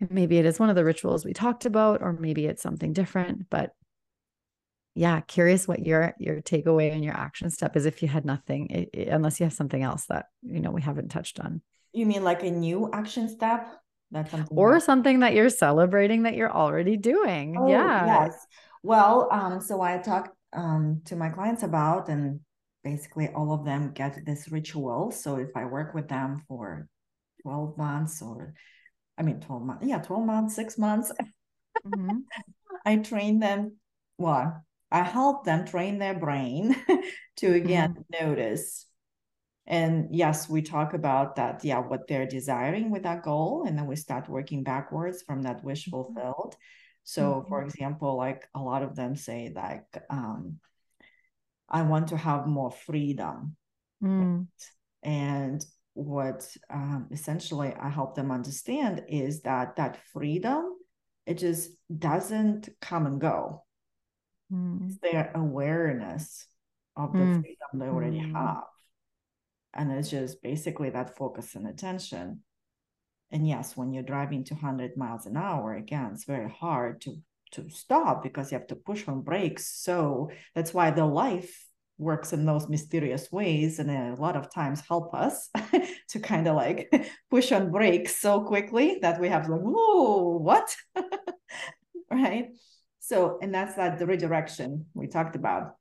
[0.10, 3.50] Maybe it is one of the rituals we talked about or maybe it's something different
[3.50, 3.74] but
[4.95, 8.69] yeah curious what your your takeaway and your action step is if you had nothing
[8.69, 11.62] it, it, unless you have something else that you know we haven't touched on
[11.93, 13.67] you mean like a new action step
[14.12, 14.82] that's something or that...
[14.82, 18.45] something that you're celebrating that you're already doing oh, yeah yes
[18.84, 22.39] well um so i talk um to my clients about and
[22.84, 26.88] basically all of them get this ritual so if i work with them for
[27.43, 28.53] 12 months or
[29.17, 31.12] I mean, 12 months, yeah, 12 months, six months.
[31.86, 32.19] Mm-hmm.
[32.86, 33.77] I train them,
[34.17, 36.75] well, I help them train their brain
[37.38, 38.27] to again mm-hmm.
[38.27, 38.86] notice.
[39.65, 43.65] And yes, we talk about that, yeah, what they're desiring with that goal.
[43.65, 45.91] And then we start working backwards from that wish mm-hmm.
[45.91, 46.56] fulfilled.
[47.03, 47.47] So, mm-hmm.
[47.49, 50.60] for example, like a lot of them say, like, um,
[51.67, 53.56] I want to have more freedom.
[54.01, 54.47] Mm.
[55.01, 60.73] And what um, essentially I help them understand is that that freedom
[61.25, 63.63] it just doesn't come and go.
[64.53, 64.85] Mm.
[64.85, 66.45] It's their awareness
[66.95, 67.41] of the mm.
[67.41, 68.33] freedom they already mm.
[68.33, 68.63] have,
[69.73, 72.41] and it's just basically that focus and attention.
[73.31, 77.15] And yes, when you're driving 200 miles an hour, again, it's very hard to
[77.54, 79.67] to stop because you have to push on brakes.
[79.67, 84.81] So that's why the life works in those mysterious ways and a lot of times
[84.81, 85.49] help us
[86.10, 86.91] to kind of like
[87.29, 90.75] push on brakes so quickly that we have like whoa what
[92.12, 92.49] right
[93.04, 95.75] so and that's that the redirection we talked about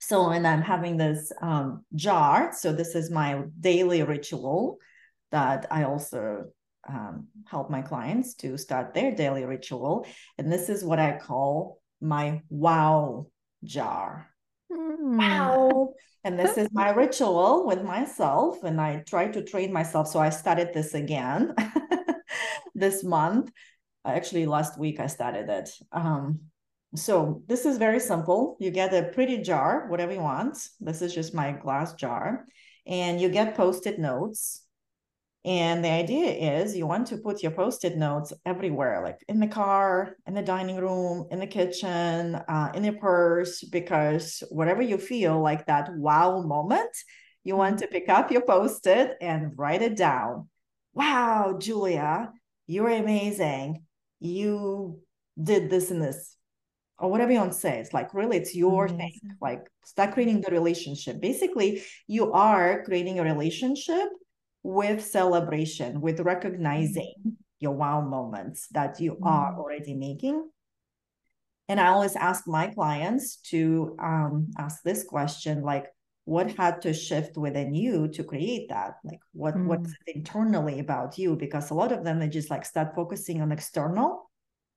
[0.00, 4.78] so and i'm having this um, jar so this is my daily ritual
[5.30, 6.46] that i also
[6.88, 10.04] um, help my clients to start their daily ritual
[10.36, 13.26] and this is what i call my wow
[13.62, 14.28] jar
[14.70, 15.16] Mm.
[15.16, 15.94] wow.
[16.24, 18.62] And this is my ritual with myself.
[18.64, 20.08] And I try to train myself.
[20.08, 21.54] So I started this again
[22.74, 23.50] this month.
[24.08, 25.70] Actually, last week I started it.
[25.92, 26.40] Um,
[26.94, 28.56] so this is very simple.
[28.60, 30.58] You get a pretty jar, whatever you want.
[30.80, 32.46] This is just my glass jar.
[32.86, 34.62] And you get post-it notes
[35.44, 39.46] and the idea is you want to put your post-it notes everywhere, like in the
[39.46, 44.98] car, in the dining room, in the kitchen, uh, in your purse, because whatever you
[44.98, 46.90] feel like that wow moment,
[47.44, 50.48] you want to pick up your post-it and write it down.
[50.92, 52.32] Wow, Julia,
[52.66, 53.84] you're amazing.
[54.20, 55.00] You
[55.40, 56.36] did this and this.
[56.98, 57.78] Or whatever you want to say.
[57.78, 59.20] It's like really it's your amazing.
[59.22, 59.36] thing.
[59.40, 61.20] Like start creating the relationship.
[61.20, 64.08] Basically, you are creating a relationship
[64.64, 67.30] with celebration, with recognizing mm-hmm.
[67.60, 69.60] your wow moments that you are mm-hmm.
[69.60, 70.48] already making.
[71.68, 75.86] And I always ask my clients to um, ask this question like,
[76.28, 78.98] what had to shift within you to create that?
[79.02, 79.64] Like, what mm.
[79.64, 81.36] what's internally about you?
[81.36, 84.30] Because a lot of them they just like start focusing on external,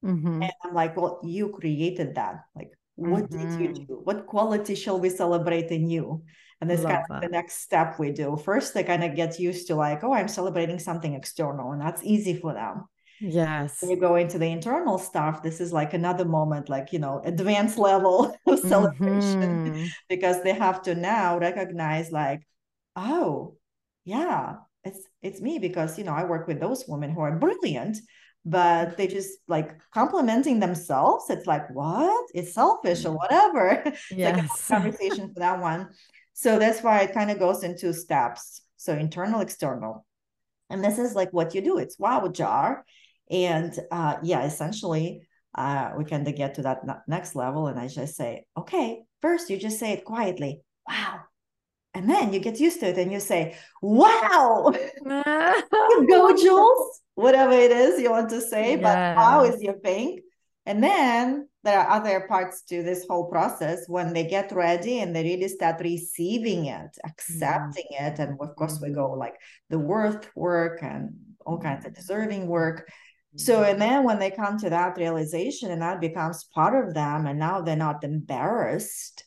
[0.03, 0.43] mm-hmm.
[0.43, 2.45] and I'm like, well, you created that.
[2.55, 3.37] Like, what mm-hmm.
[3.37, 3.83] did you mm-hmm.
[3.83, 3.99] do?
[4.01, 6.23] What quality shall we celebrate in you?
[6.61, 8.37] And this kind of the next step we do.
[8.37, 12.03] First, they kind of get used to like, oh, I'm celebrating something external, and that's
[12.03, 12.85] easy for them.
[13.21, 13.81] Yes.
[13.81, 17.21] When you go into the internal stuff, this is like another moment, like, you know,
[17.23, 19.85] advanced level of celebration mm-hmm.
[20.09, 22.41] because they have to now recognize, like,
[22.95, 23.55] oh,
[24.05, 27.99] yeah, it's it's me because you know I work with those women who are brilliant,
[28.43, 31.29] but they just like complimenting themselves.
[31.29, 32.27] It's like, what?
[32.33, 33.93] It's selfish or whatever.
[34.11, 34.35] Yes.
[34.35, 35.89] like a conversation for that one.
[36.33, 38.61] So that's why it kind of goes into steps.
[38.77, 40.05] So internal, external.
[40.71, 41.77] And this is like what you do.
[41.77, 42.85] It's wow jar.
[43.31, 47.67] And uh, yeah, essentially, uh, we kind of get to that next level.
[47.67, 50.61] And I just say, okay, first you just say it quietly.
[50.87, 51.21] Wow.
[51.93, 54.73] And then you get used to it and you say, wow.
[55.05, 57.01] go, Jules.
[57.15, 58.71] Whatever it is you want to say.
[58.71, 58.81] Yes.
[58.81, 60.21] But wow is your thing.
[60.65, 65.15] And then there are other parts to this whole process when they get ready and
[65.15, 68.13] they really start receiving it, accepting mm-hmm.
[68.13, 68.19] it.
[68.19, 69.19] And of course, we go mm-hmm.
[69.19, 69.35] like
[69.69, 71.11] the worth work and
[71.45, 72.89] all kinds of deserving work.
[73.35, 77.25] So, and then when they come to that realization and that becomes part of them,
[77.25, 79.23] and now they're not embarrassed.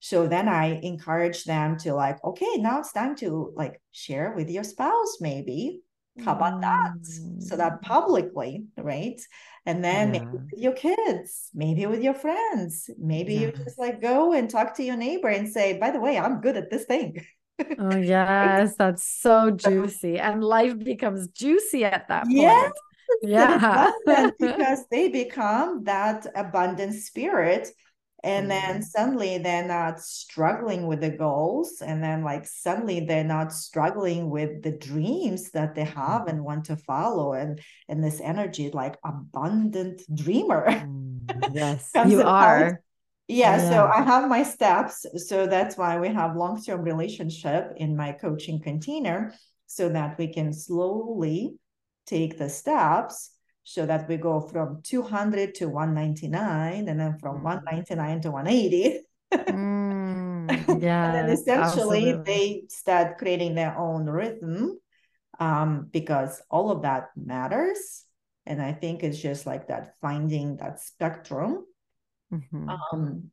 [0.00, 4.50] So then I encourage them to like, okay, now it's time to like share with
[4.50, 5.82] your spouse, maybe.
[6.24, 6.94] How about that?
[7.38, 7.82] So that mm.
[7.82, 9.20] publicly, right?
[9.68, 10.20] and then yeah.
[10.20, 14.74] maybe with your kids maybe with your friends maybe you just like go and talk
[14.74, 17.22] to your neighbor and say by the way i'm good at this thing
[17.78, 22.72] oh yes that's so juicy and life becomes juicy at that point yes
[23.22, 23.90] yeah.
[24.38, 27.68] because they become that abundant spirit.
[28.24, 28.82] And then mm-hmm.
[28.82, 31.80] suddenly they're not struggling with the goals.
[31.80, 36.64] And then like suddenly they're not struggling with the dreams that they have and want
[36.64, 37.34] to follow.
[37.34, 40.66] And and this energy like abundant dreamer.
[40.66, 42.82] Mm, yes you are.
[43.30, 45.04] Yeah, yeah, so i have my steps.
[45.28, 49.34] So that's why we have long-term relationship in my coaching container
[49.66, 51.58] so that we can slowly
[52.08, 53.32] take the steps
[53.68, 57.42] so that we go from 200 to 199 and then from mm.
[57.42, 59.00] 199 to 180
[59.30, 62.22] mm, yeah and then essentially absolutely.
[62.24, 64.78] they start creating their own rhythm
[65.38, 68.04] um, because all of that matters
[68.46, 71.66] and i think it's just like that finding that spectrum
[72.32, 72.70] mm-hmm.
[72.70, 73.24] um,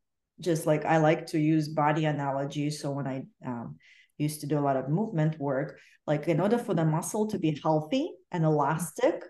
[0.42, 3.78] just like i like to use body analogy so when i um,
[4.18, 7.40] used to do a lot of movement work like in order for the muscle to
[7.40, 9.24] be healthy and elastic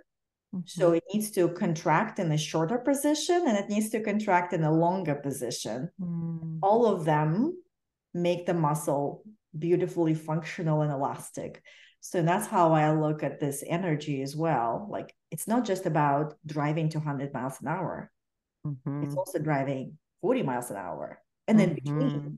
[0.63, 0.95] so mm-hmm.
[0.95, 4.71] it needs to contract in a shorter position and it needs to contract in a
[4.71, 5.89] longer position.
[5.99, 6.59] Mm.
[6.61, 7.61] All of them
[8.13, 9.23] make the muscle
[9.57, 11.61] beautifully functional and elastic.
[11.99, 14.87] So that's how I look at this energy as well.
[14.89, 18.11] Like it's not just about driving 200 miles an hour,
[18.65, 19.03] mm-hmm.
[19.03, 21.99] it's also driving 40 miles an hour and then mm-hmm.
[21.99, 22.37] between.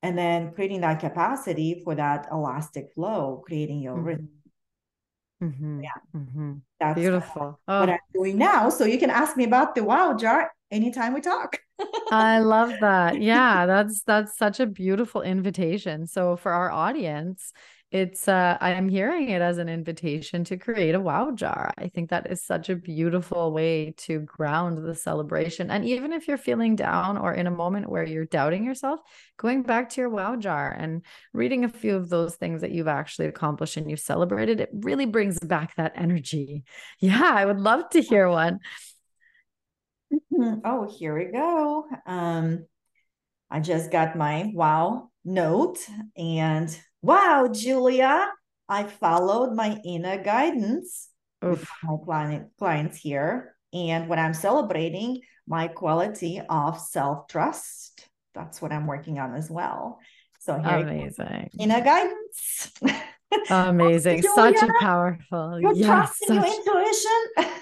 [0.00, 4.28] And then creating that capacity for that elastic flow, creating your rhythm
[5.42, 5.82] mm-hmm.
[5.82, 5.90] Yeah.
[6.16, 6.52] Mm-hmm.
[6.80, 7.60] That's beautiful.
[7.68, 7.80] Oh.
[7.80, 8.68] What I'm doing now.
[8.68, 11.58] So you can ask me about the wow jar anytime we talk.
[12.10, 13.20] I love that.
[13.20, 16.06] Yeah, that's that's such a beautiful invitation.
[16.06, 17.52] So for our audience,
[17.90, 21.72] it's uh i am hearing it as an invitation to create a wow jar.
[21.78, 25.70] I think that is such a beautiful way to ground the celebration.
[25.70, 29.00] And even if you're feeling down or in a moment where you're doubting yourself
[29.38, 32.88] going back to your wow jar and reading a few of those things that you've
[32.88, 36.64] actually accomplished and you've celebrated it really brings back that energy.
[37.00, 38.58] Yeah i would love to hear one.
[40.64, 41.86] Oh here we go.
[42.06, 42.66] Um
[43.50, 45.78] I just got my wow note
[46.16, 46.68] and
[47.02, 48.28] wow, Julia,
[48.68, 51.08] I followed my inner guidance
[51.44, 51.60] Oof.
[51.60, 53.54] with my client, clients here.
[53.72, 59.50] And when I'm celebrating my quality of self trust, that's what I'm working on as
[59.50, 59.98] well.
[60.40, 62.72] So here amazing inner guidance.
[63.50, 64.22] Amazing.
[64.22, 65.60] Such a powerful.
[65.60, 67.54] You're yes, such, your intuition.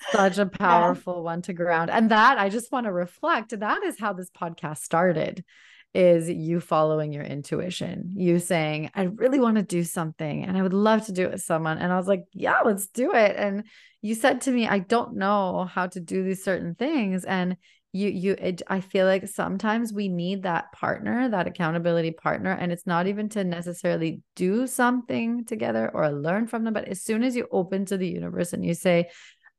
[0.10, 1.20] such a powerful yeah.
[1.20, 1.90] one to ground.
[1.90, 3.58] And that I just want to reflect.
[3.58, 5.44] That is how this podcast started
[5.92, 10.62] is you following your intuition, you saying, I really want to do something and I
[10.62, 11.78] would love to do it with someone.
[11.78, 13.34] And I was like, yeah, let's do it.
[13.36, 13.64] And
[14.00, 17.24] you said to me, I don't know how to do these certain things.
[17.24, 17.56] And
[17.92, 22.52] you, you, it, I feel like sometimes we need that partner, that accountability partner.
[22.52, 26.72] And it's not even to necessarily do something together or learn from them.
[26.72, 29.10] But as soon as you open to the universe and you say,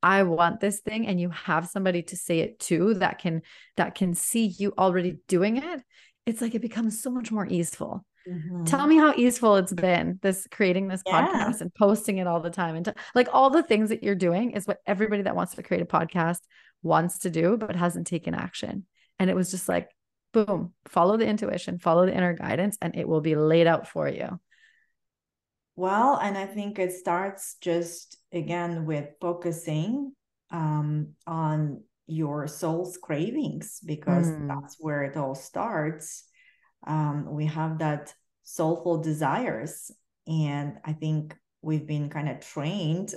[0.03, 3.43] I want this thing and you have somebody to say it to that can
[3.77, 5.83] that can see you already doing it
[6.25, 8.05] it's like it becomes so much more easeful.
[8.27, 8.65] Mm-hmm.
[8.65, 11.27] Tell me how easeful it's been this creating this yeah.
[11.27, 14.13] podcast and posting it all the time and to, like all the things that you're
[14.13, 16.39] doing is what everybody that wants to create a podcast
[16.83, 18.85] wants to do but hasn't taken action.
[19.17, 19.89] And it was just like
[20.33, 24.07] boom, follow the intuition, follow the inner guidance and it will be laid out for
[24.07, 24.39] you.
[25.75, 30.13] Well, and I think it starts just again with focusing
[30.51, 34.47] um, on your soul's cravings because mm.
[34.47, 36.25] that's where it all starts.
[36.85, 39.91] Um, we have that soulful desires,
[40.27, 43.13] and I think we've been kind of trained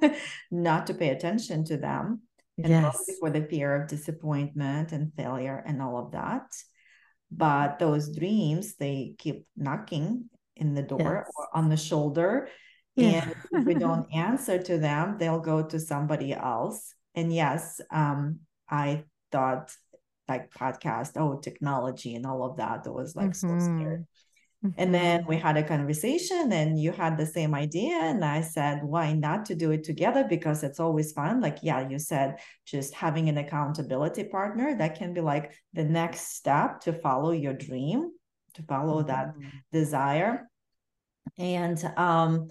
[0.50, 2.22] not to pay attention to them,
[2.58, 3.10] and yes.
[3.20, 6.46] for the fear of disappointment and failure and all of that.
[7.30, 11.32] But those dreams, they keep knocking in the door yes.
[11.36, 12.48] or on the shoulder.
[12.96, 13.24] Yeah.
[13.24, 18.40] And if we don't answer to them, they'll go to somebody else and yes, um,
[18.68, 19.74] I thought
[20.28, 22.84] like podcast, oh, technology and all of that.
[22.84, 23.60] That was like mm-hmm.
[23.60, 24.04] so scary.
[24.64, 24.68] Mm-hmm.
[24.78, 27.96] And then we had a conversation and you had the same idea.
[27.96, 30.24] And I said, why not to do it together?
[30.24, 31.40] Because it's always fun.
[31.40, 36.34] Like, yeah, you said just having an accountability partner that can be like the next
[36.34, 38.10] step to follow your dream,
[38.54, 39.08] to follow mm-hmm.
[39.08, 39.34] that
[39.70, 40.48] desire.
[41.36, 42.48] And um,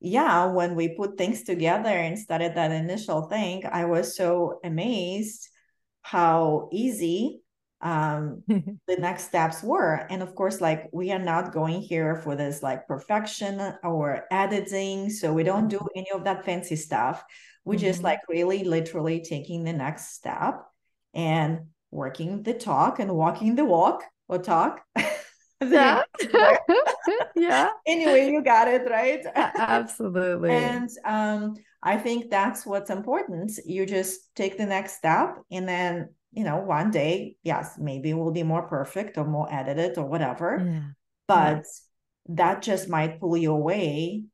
[0.00, 5.48] yeah, when we put things together and started that initial thing, I was so amazed
[6.02, 7.40] how easy
[7.80, 10.06] um the next steps were.
[10.08, 15.10] And of course like we are not going here for this like perfection or editing
[15.10, 17.22] so we don't do any of that fancy stuff.
[17.64, 17.84] We mm-hmm.
[17.84, 20.62] just like really literally taking the next step
[21.12, 24.82] and working the talk and walking the walk or talk
[25.64, 26.02] yeah.
[27.36, 27.70] Yeah.
[27.86, 29.24] Anyway you got it right?
[29.34, 30.50] Absolutely.
[30.50, 33.52] And um i think that's what's important.
[33.64, 38.14] You just take the next step and then you know one day yes maybe it
[38.14, 40.62] will be more perfect or more edited or whatever.
[40.64, 40.80] Yeah.
[41.28, 42.34] but yeah.
[42.40, 44.24] that just might pull you away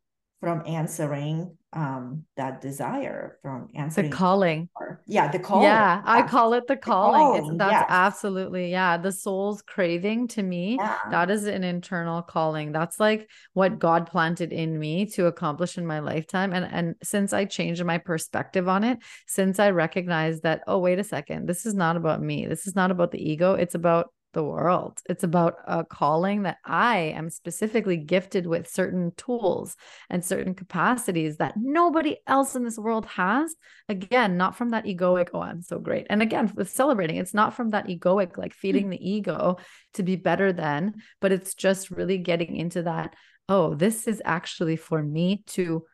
[0.40, 4.68] from answering um that desire from answering the calling.
[5.06, 7.58] yeah the call yeah i call it the calling, the calling.
[7.58, 7.86] that's yes.
[7.88, 10.76] absolutely yeah the soul's craving to me.
[10.78, 10.98] Yeah.
[11.10, 12.72] that is an internal calling.
[12.72, 16.52] That's like what god planted in me to accomplish in my lifetime.
[16.52, 20.98] And and since i changed my perspective on it since i recognized that oh wait
[20.98, 22.46] a second this is not about me.
[22.46, 23.54] This is not about the ego.
[23.54, 25.00] It's about the world.
[25.08, 29.76] It's about a calling that I am specifically gifted with certain tools
[30.10, 33.54] and certain capacities that nobody else in this world has.
[33.88, 36.06] Again, not from that egoic, oh, I'm so great.
[36.10, 38.58] And again, with celebrating, it's not from that egoic, like hmm.
[38.58, 39.58] feeding the ego
[39.94, 43.14] to be better than, but it's just really getting into that,
[43.48, 45.84] oh, this is actually for me to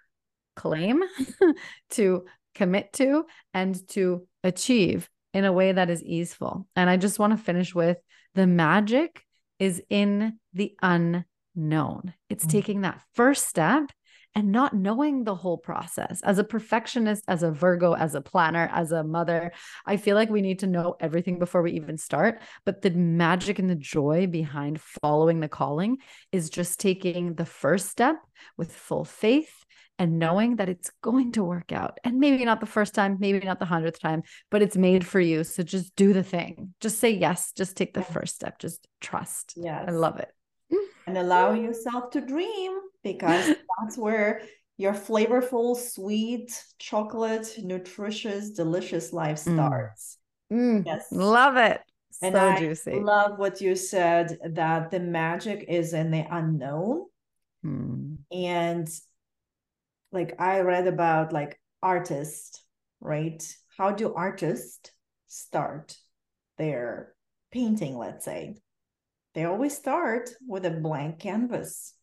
[0.56, 1.02] claim,
[1.90, 2.24] to
[2.54, 3.24] commit to,
[3.54, 6.66] and to achieve in a way that is easeful.
[6.74, 7.98] And I just want to finish with
[8.38, 9.24] the magic
[9.58, 12.14] is in the unknown.
[12.30, 12.50] It's mm-hmm.
[12.50, 13.90] taking that first step
[14.34, 16.20] and not knowing the whole process.
[16.22, 19.50] As a perfectionist, as a Virgo, as a planner, as a mother,
[19.84, 22.40] I feel like we need to know everything before we even start.
[22.64, 25.96] But the magic and the joy behind following the calling
[26.30, 28.16] is just taking the first step
[28.56, 29.52] with full faith
[29.98, 31.98] and knowing that it's going to work out.
[32.04, 35.20] And maybe not the first time, maybe not the hundredth time, but it's made for
[35.20, 35.44] you.
[35.44, 36.74] So just do the thing.
[36.80, 37.52] Just say yes.
[37.52, 38.58] Just take the first step.
[38.58, 39.54] Just trust.
[39.56, 39.84] Yeah.
[39.86, 40.32] I love it.
[41.06, 43.46] And allow yourself to dream because
[43.80, 44.42] that's where
[44.76, 49.54] your flavorful, sweet, chocolate, nutritious, delicious life mm.
[49.54, 50.18] starts.
[50.52, 50.82] Mm.
[50.82, 50.86] Mm.
[50.86, 51.06] Yes.
[51.10, 51.80] Love it.
[52.20, 53.00] And so I juicy.
[53.00, 57.06] love what you said that the magic is in the unknown.
[57.64, 58.18] Mm.
[58.30, 58.88] And
[60.12, 62.62] like I read about like artists,
[63.00, 63.42] right?
[63.76, 64.90] How do artists
[65.26, 65.96] start
[66.56, 67.14] their
[67.52, 68.56] painting, let's say,
[69.34, 71.94] they always start with a blank canvas.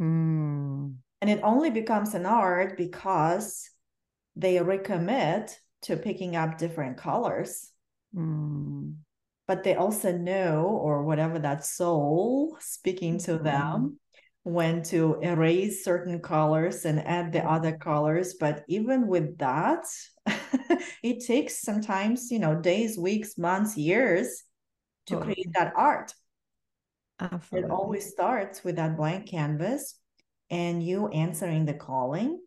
[0.00, 0.96] Mm.
[1.22, 3.70] And it only becomes an art because
[4.34, 7.70] they recommit to picking up different colors.
[8.14, 8.96] Mm.
[9.48, 13.44] But they also know, or whatever that soul speaking to Mm.
[13.44, 14.00] them,
[14.46, 18.34] when to erase certain colors and add the other colors.
[18.38, 19.84] But even with that,
[21.02, 24.44] it takes sometimes, you know, days, weeks, months, years
[25.06, 25.34] to Totally.
[25.34, 26.14] create that art.
[27.18, 27.68] Absolutely.
[27.68, 29.96] It always starts with that blank canvas
[30.48, 32.40] and you answering the calling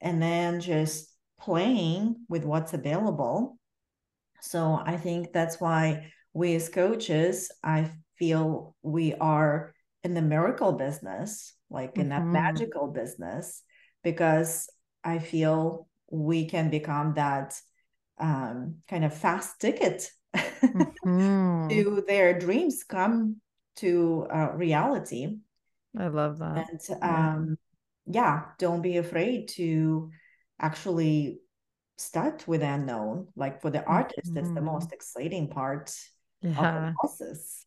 [0.00, 3.56] and then just playing with what's available.
[4.40, 9.75] So I think that's why we as coaches, I feel we are
[10.06, 12.32] in the miracle business, like in that Mhm.
[12.32, 13.62] magical business,
[14.04, 14.70] because
[15.02, 17.60] I feel we can become that
[18.18, 20.08] um, kind of fast ticket
[21.04, 21.68] Mhm.
[21.70, 23.36] to their dreams come
[23.76, 25.38] to uh, reality.
[25.98, 26.68] I love that.
[26.70, 27.34] And Yeah.
[27.34, 27.58] um,
[28.06, 30.10] yeah, don't be afraid to
[30.60, 31.40] actually
[31.98, 33.28] start with unknown.
[33.34, 35.92] Like for the artist, that's the most exciting part
[36.56, 37.65] of the process.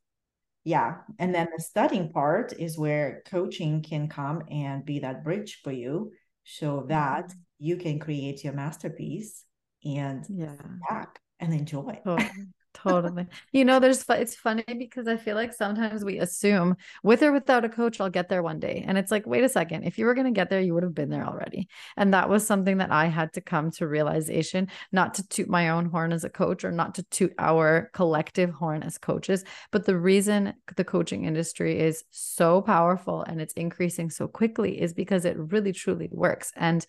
[0.63, 0.97] Yeah.
[1.17, 5.71] And then the studying part is where coaching can come and be that bridge for
[5.71, 6.11] you
[6.43, 7.35] so that Mhm.
[7.59, 9.45] you can create your masterpiece
[9.83, 10.55] and Yeah.
[10.89, 12.01] back and enjoy.
[12.03, 12.29] Totally.
[12.73, 13.25] Totally.
[13.51, 17.65] You know, there's it's funny because I feel like sometimes we assume with or without
[17.65, 18.85] a coach, I'll get there one day.
[18.87, 20.83] And it's like, wait a second, if you were going to get there, you would
[20.83, 21.67] have been there already.
[21.97, 25.69] And that was something that I had to come to realization, not to toot my
[25.69, 29.43] own horn as a coach or not to toot our collective horn as coaches.
[29.71, 34.93] But the reason the coaching industry is so powerful and it's increasing so quickly is
[34.93, 36.53] because it really truly works.
[36.55, 36.85] And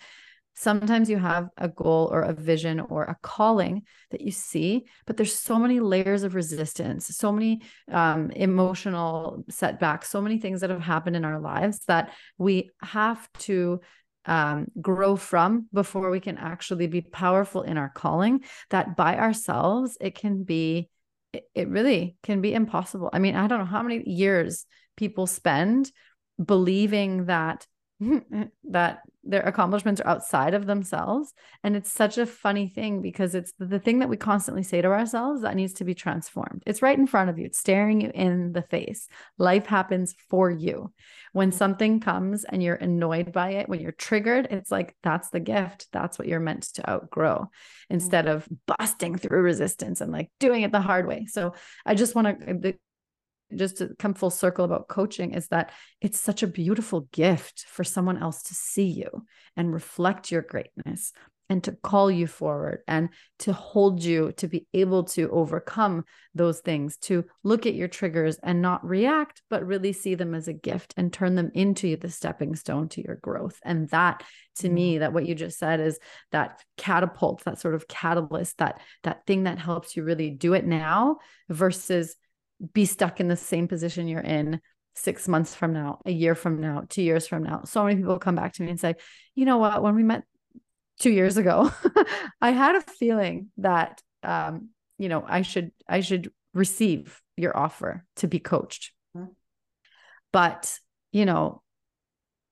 [0.60, 5.16] sometimes you have a goal or a vision or a calling that you see but
[5.16, 10.68] there's so many layers of resistance so many um, emotional setbacks so many things that
[10.68, 13.80] have happened in our lives that we have to
[14.26, 19.96] um, grow from before we can actually be powerful in our calling that by ourselves
[19.98, 20.90] it can be
[21.32, 23.08] it, it really can be impossible.
[23.12, 25.90] I mean i don't know how many years people spend
[26.42, 27.66] believing that
[28.64, 31.34] that their accomplishments are outside of themselves.
[31.62, 34.88] And it's such a funny thing because it's the thing that we constantly say to
[34.88, 36.62] ourselves that needs to be transformed.
[36.66, 37.44] It's right in front of you.
[37.44, 39.08] It's staring you in the face.
[39.36, 40.92] Life happens for you.
[41.32, 45.40] When something comes and you're annoyed by it when you're triggered it's like that's the
[45.40, 45.88] gift.
[45.92, 47.50] That's what you're meant to outgrow
[47.88, 51.26] instead of busting through resistance and like doing it the hard way.
[51.26, 52.74] So i just want to
[53.54, 57.84] just to come full circle about coaching is that it's such a beautiful gift for
[57.84, 59.24] someone else to see you
[59.56, 61.12] and reflect your greatness
[61.50, 63.08] and to call you forward and
[63.40, 68.38] to hold you to be able to overcome those things to look at your triggers
[68.42, 72.08] and not react but really see them as a gift and turn them into the
[72.08, 73.58] stepping stone to your growth.
[73.64, 74.22] And that
[74.58, 74.98] to me mm.
[75.00, 75.98] that what you just said is
[76.30, 80.64] that catapult that sort of catalyst that that thing that helps you really do it
[80.64, 82.14] now versus
[82.72, 84.60] be stuck in the same position you're in
[84.94, 87.62] six months from now, a year from now, two years from now.
[87.64, 88.96] So many people come back to me and say,
[89.34, 90.24] you know what, when we met
[90.98, 91.70] two years ago,
[92.40, 98.04] I had a feeling that um, you know, I should I should receive your offer
[98.16, 98.92] to be coached.
[99.16, 99.30] Mhm.
[100.32, 100.78] But,
[101.10, 101.62] you know,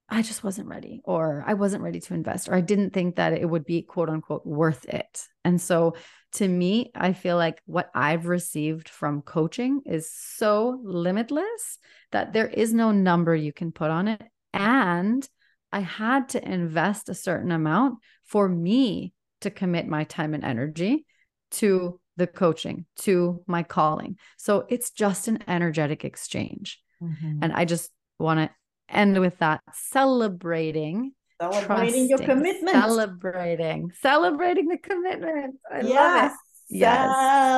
[0.09, 3.35] I just wasn't ready, or I wasn't ready to invest, or I didn't think that
[3.35, 5.27] it would be quote unquote worth it.
[5.45, 5.95] And so
[6.33, 11.79] to me, I feel like what I've received from coaching is so limitless
[12.13, 14.23] that there is no number you can put on it.
[14.53, 15.29] And
[15.73, 21.07] I had to invest a certain amount for me to commit my time and energy
[21.53, 24.17] to the coaching, to my calling.
[24.37, 26.83] So it's just an energetic exchange.
[27.01, 27.39] Mhm.
[27.43, 28.51] And I just want to
[28.89, 32.71] end with that celebrating Celebrating your commitment.
[32.77, 36.33] celebrating celebrating the commitment i love yes.
[36.33, 36.39] it
[36.71, 37.15] Yes.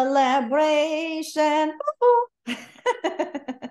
[0.06, 1.72] Celebration.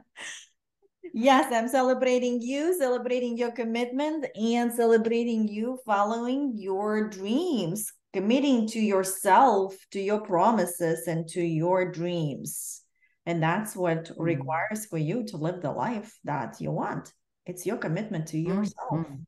[1.13, 8.79] yes, I'm celebrating you, celebrating your commitment, and celebrating you following your dreams, committing to
[8.81, 12.81] yourself, to your promises, and to your dreams.
[13.25, 14.15] And that's what Mm.
[14.17, 17.13] requires for you to live the life that you want.
[17.45, 19.25] It's your commitment to yourself, Mhm.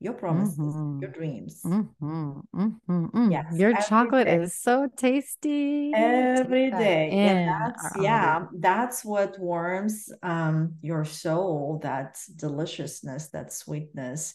[0.00, 1.14] Your promises, your Mhm.
[1.14, 1.62] dreams.
[1.64, 3.30] Mhm, mhm, mm.
[3.30, 4.36] Yes, your chocolate day.
[4.36, 12.18] is so tasty every day and that's yeah that's what warms um your soul that
[12.36, 14.34] deliciousness that sweetness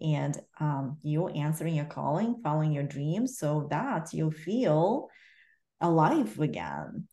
[0.00, 5.08] and um you answering your calling following your dreams so that you feel
[5.80, 7.06] alive again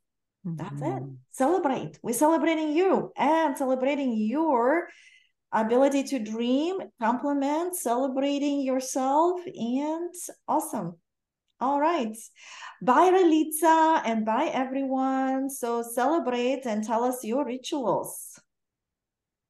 [0.46, 1.04] That's it.
[1.32, 2.00] Celebrate.
[2.02, 4.88] We're celebrating you and celebrating your
[5.52, 10.14] ability to dream, compliment, celebrating yourself, and
[10.48, 10.98] awesome.
[11.62, 12.16] All right.
[12.82, 15.50] Bye, Ralitza, and bye, everyone.
[15.50, 18.40] So celebrate and tell us your rituals.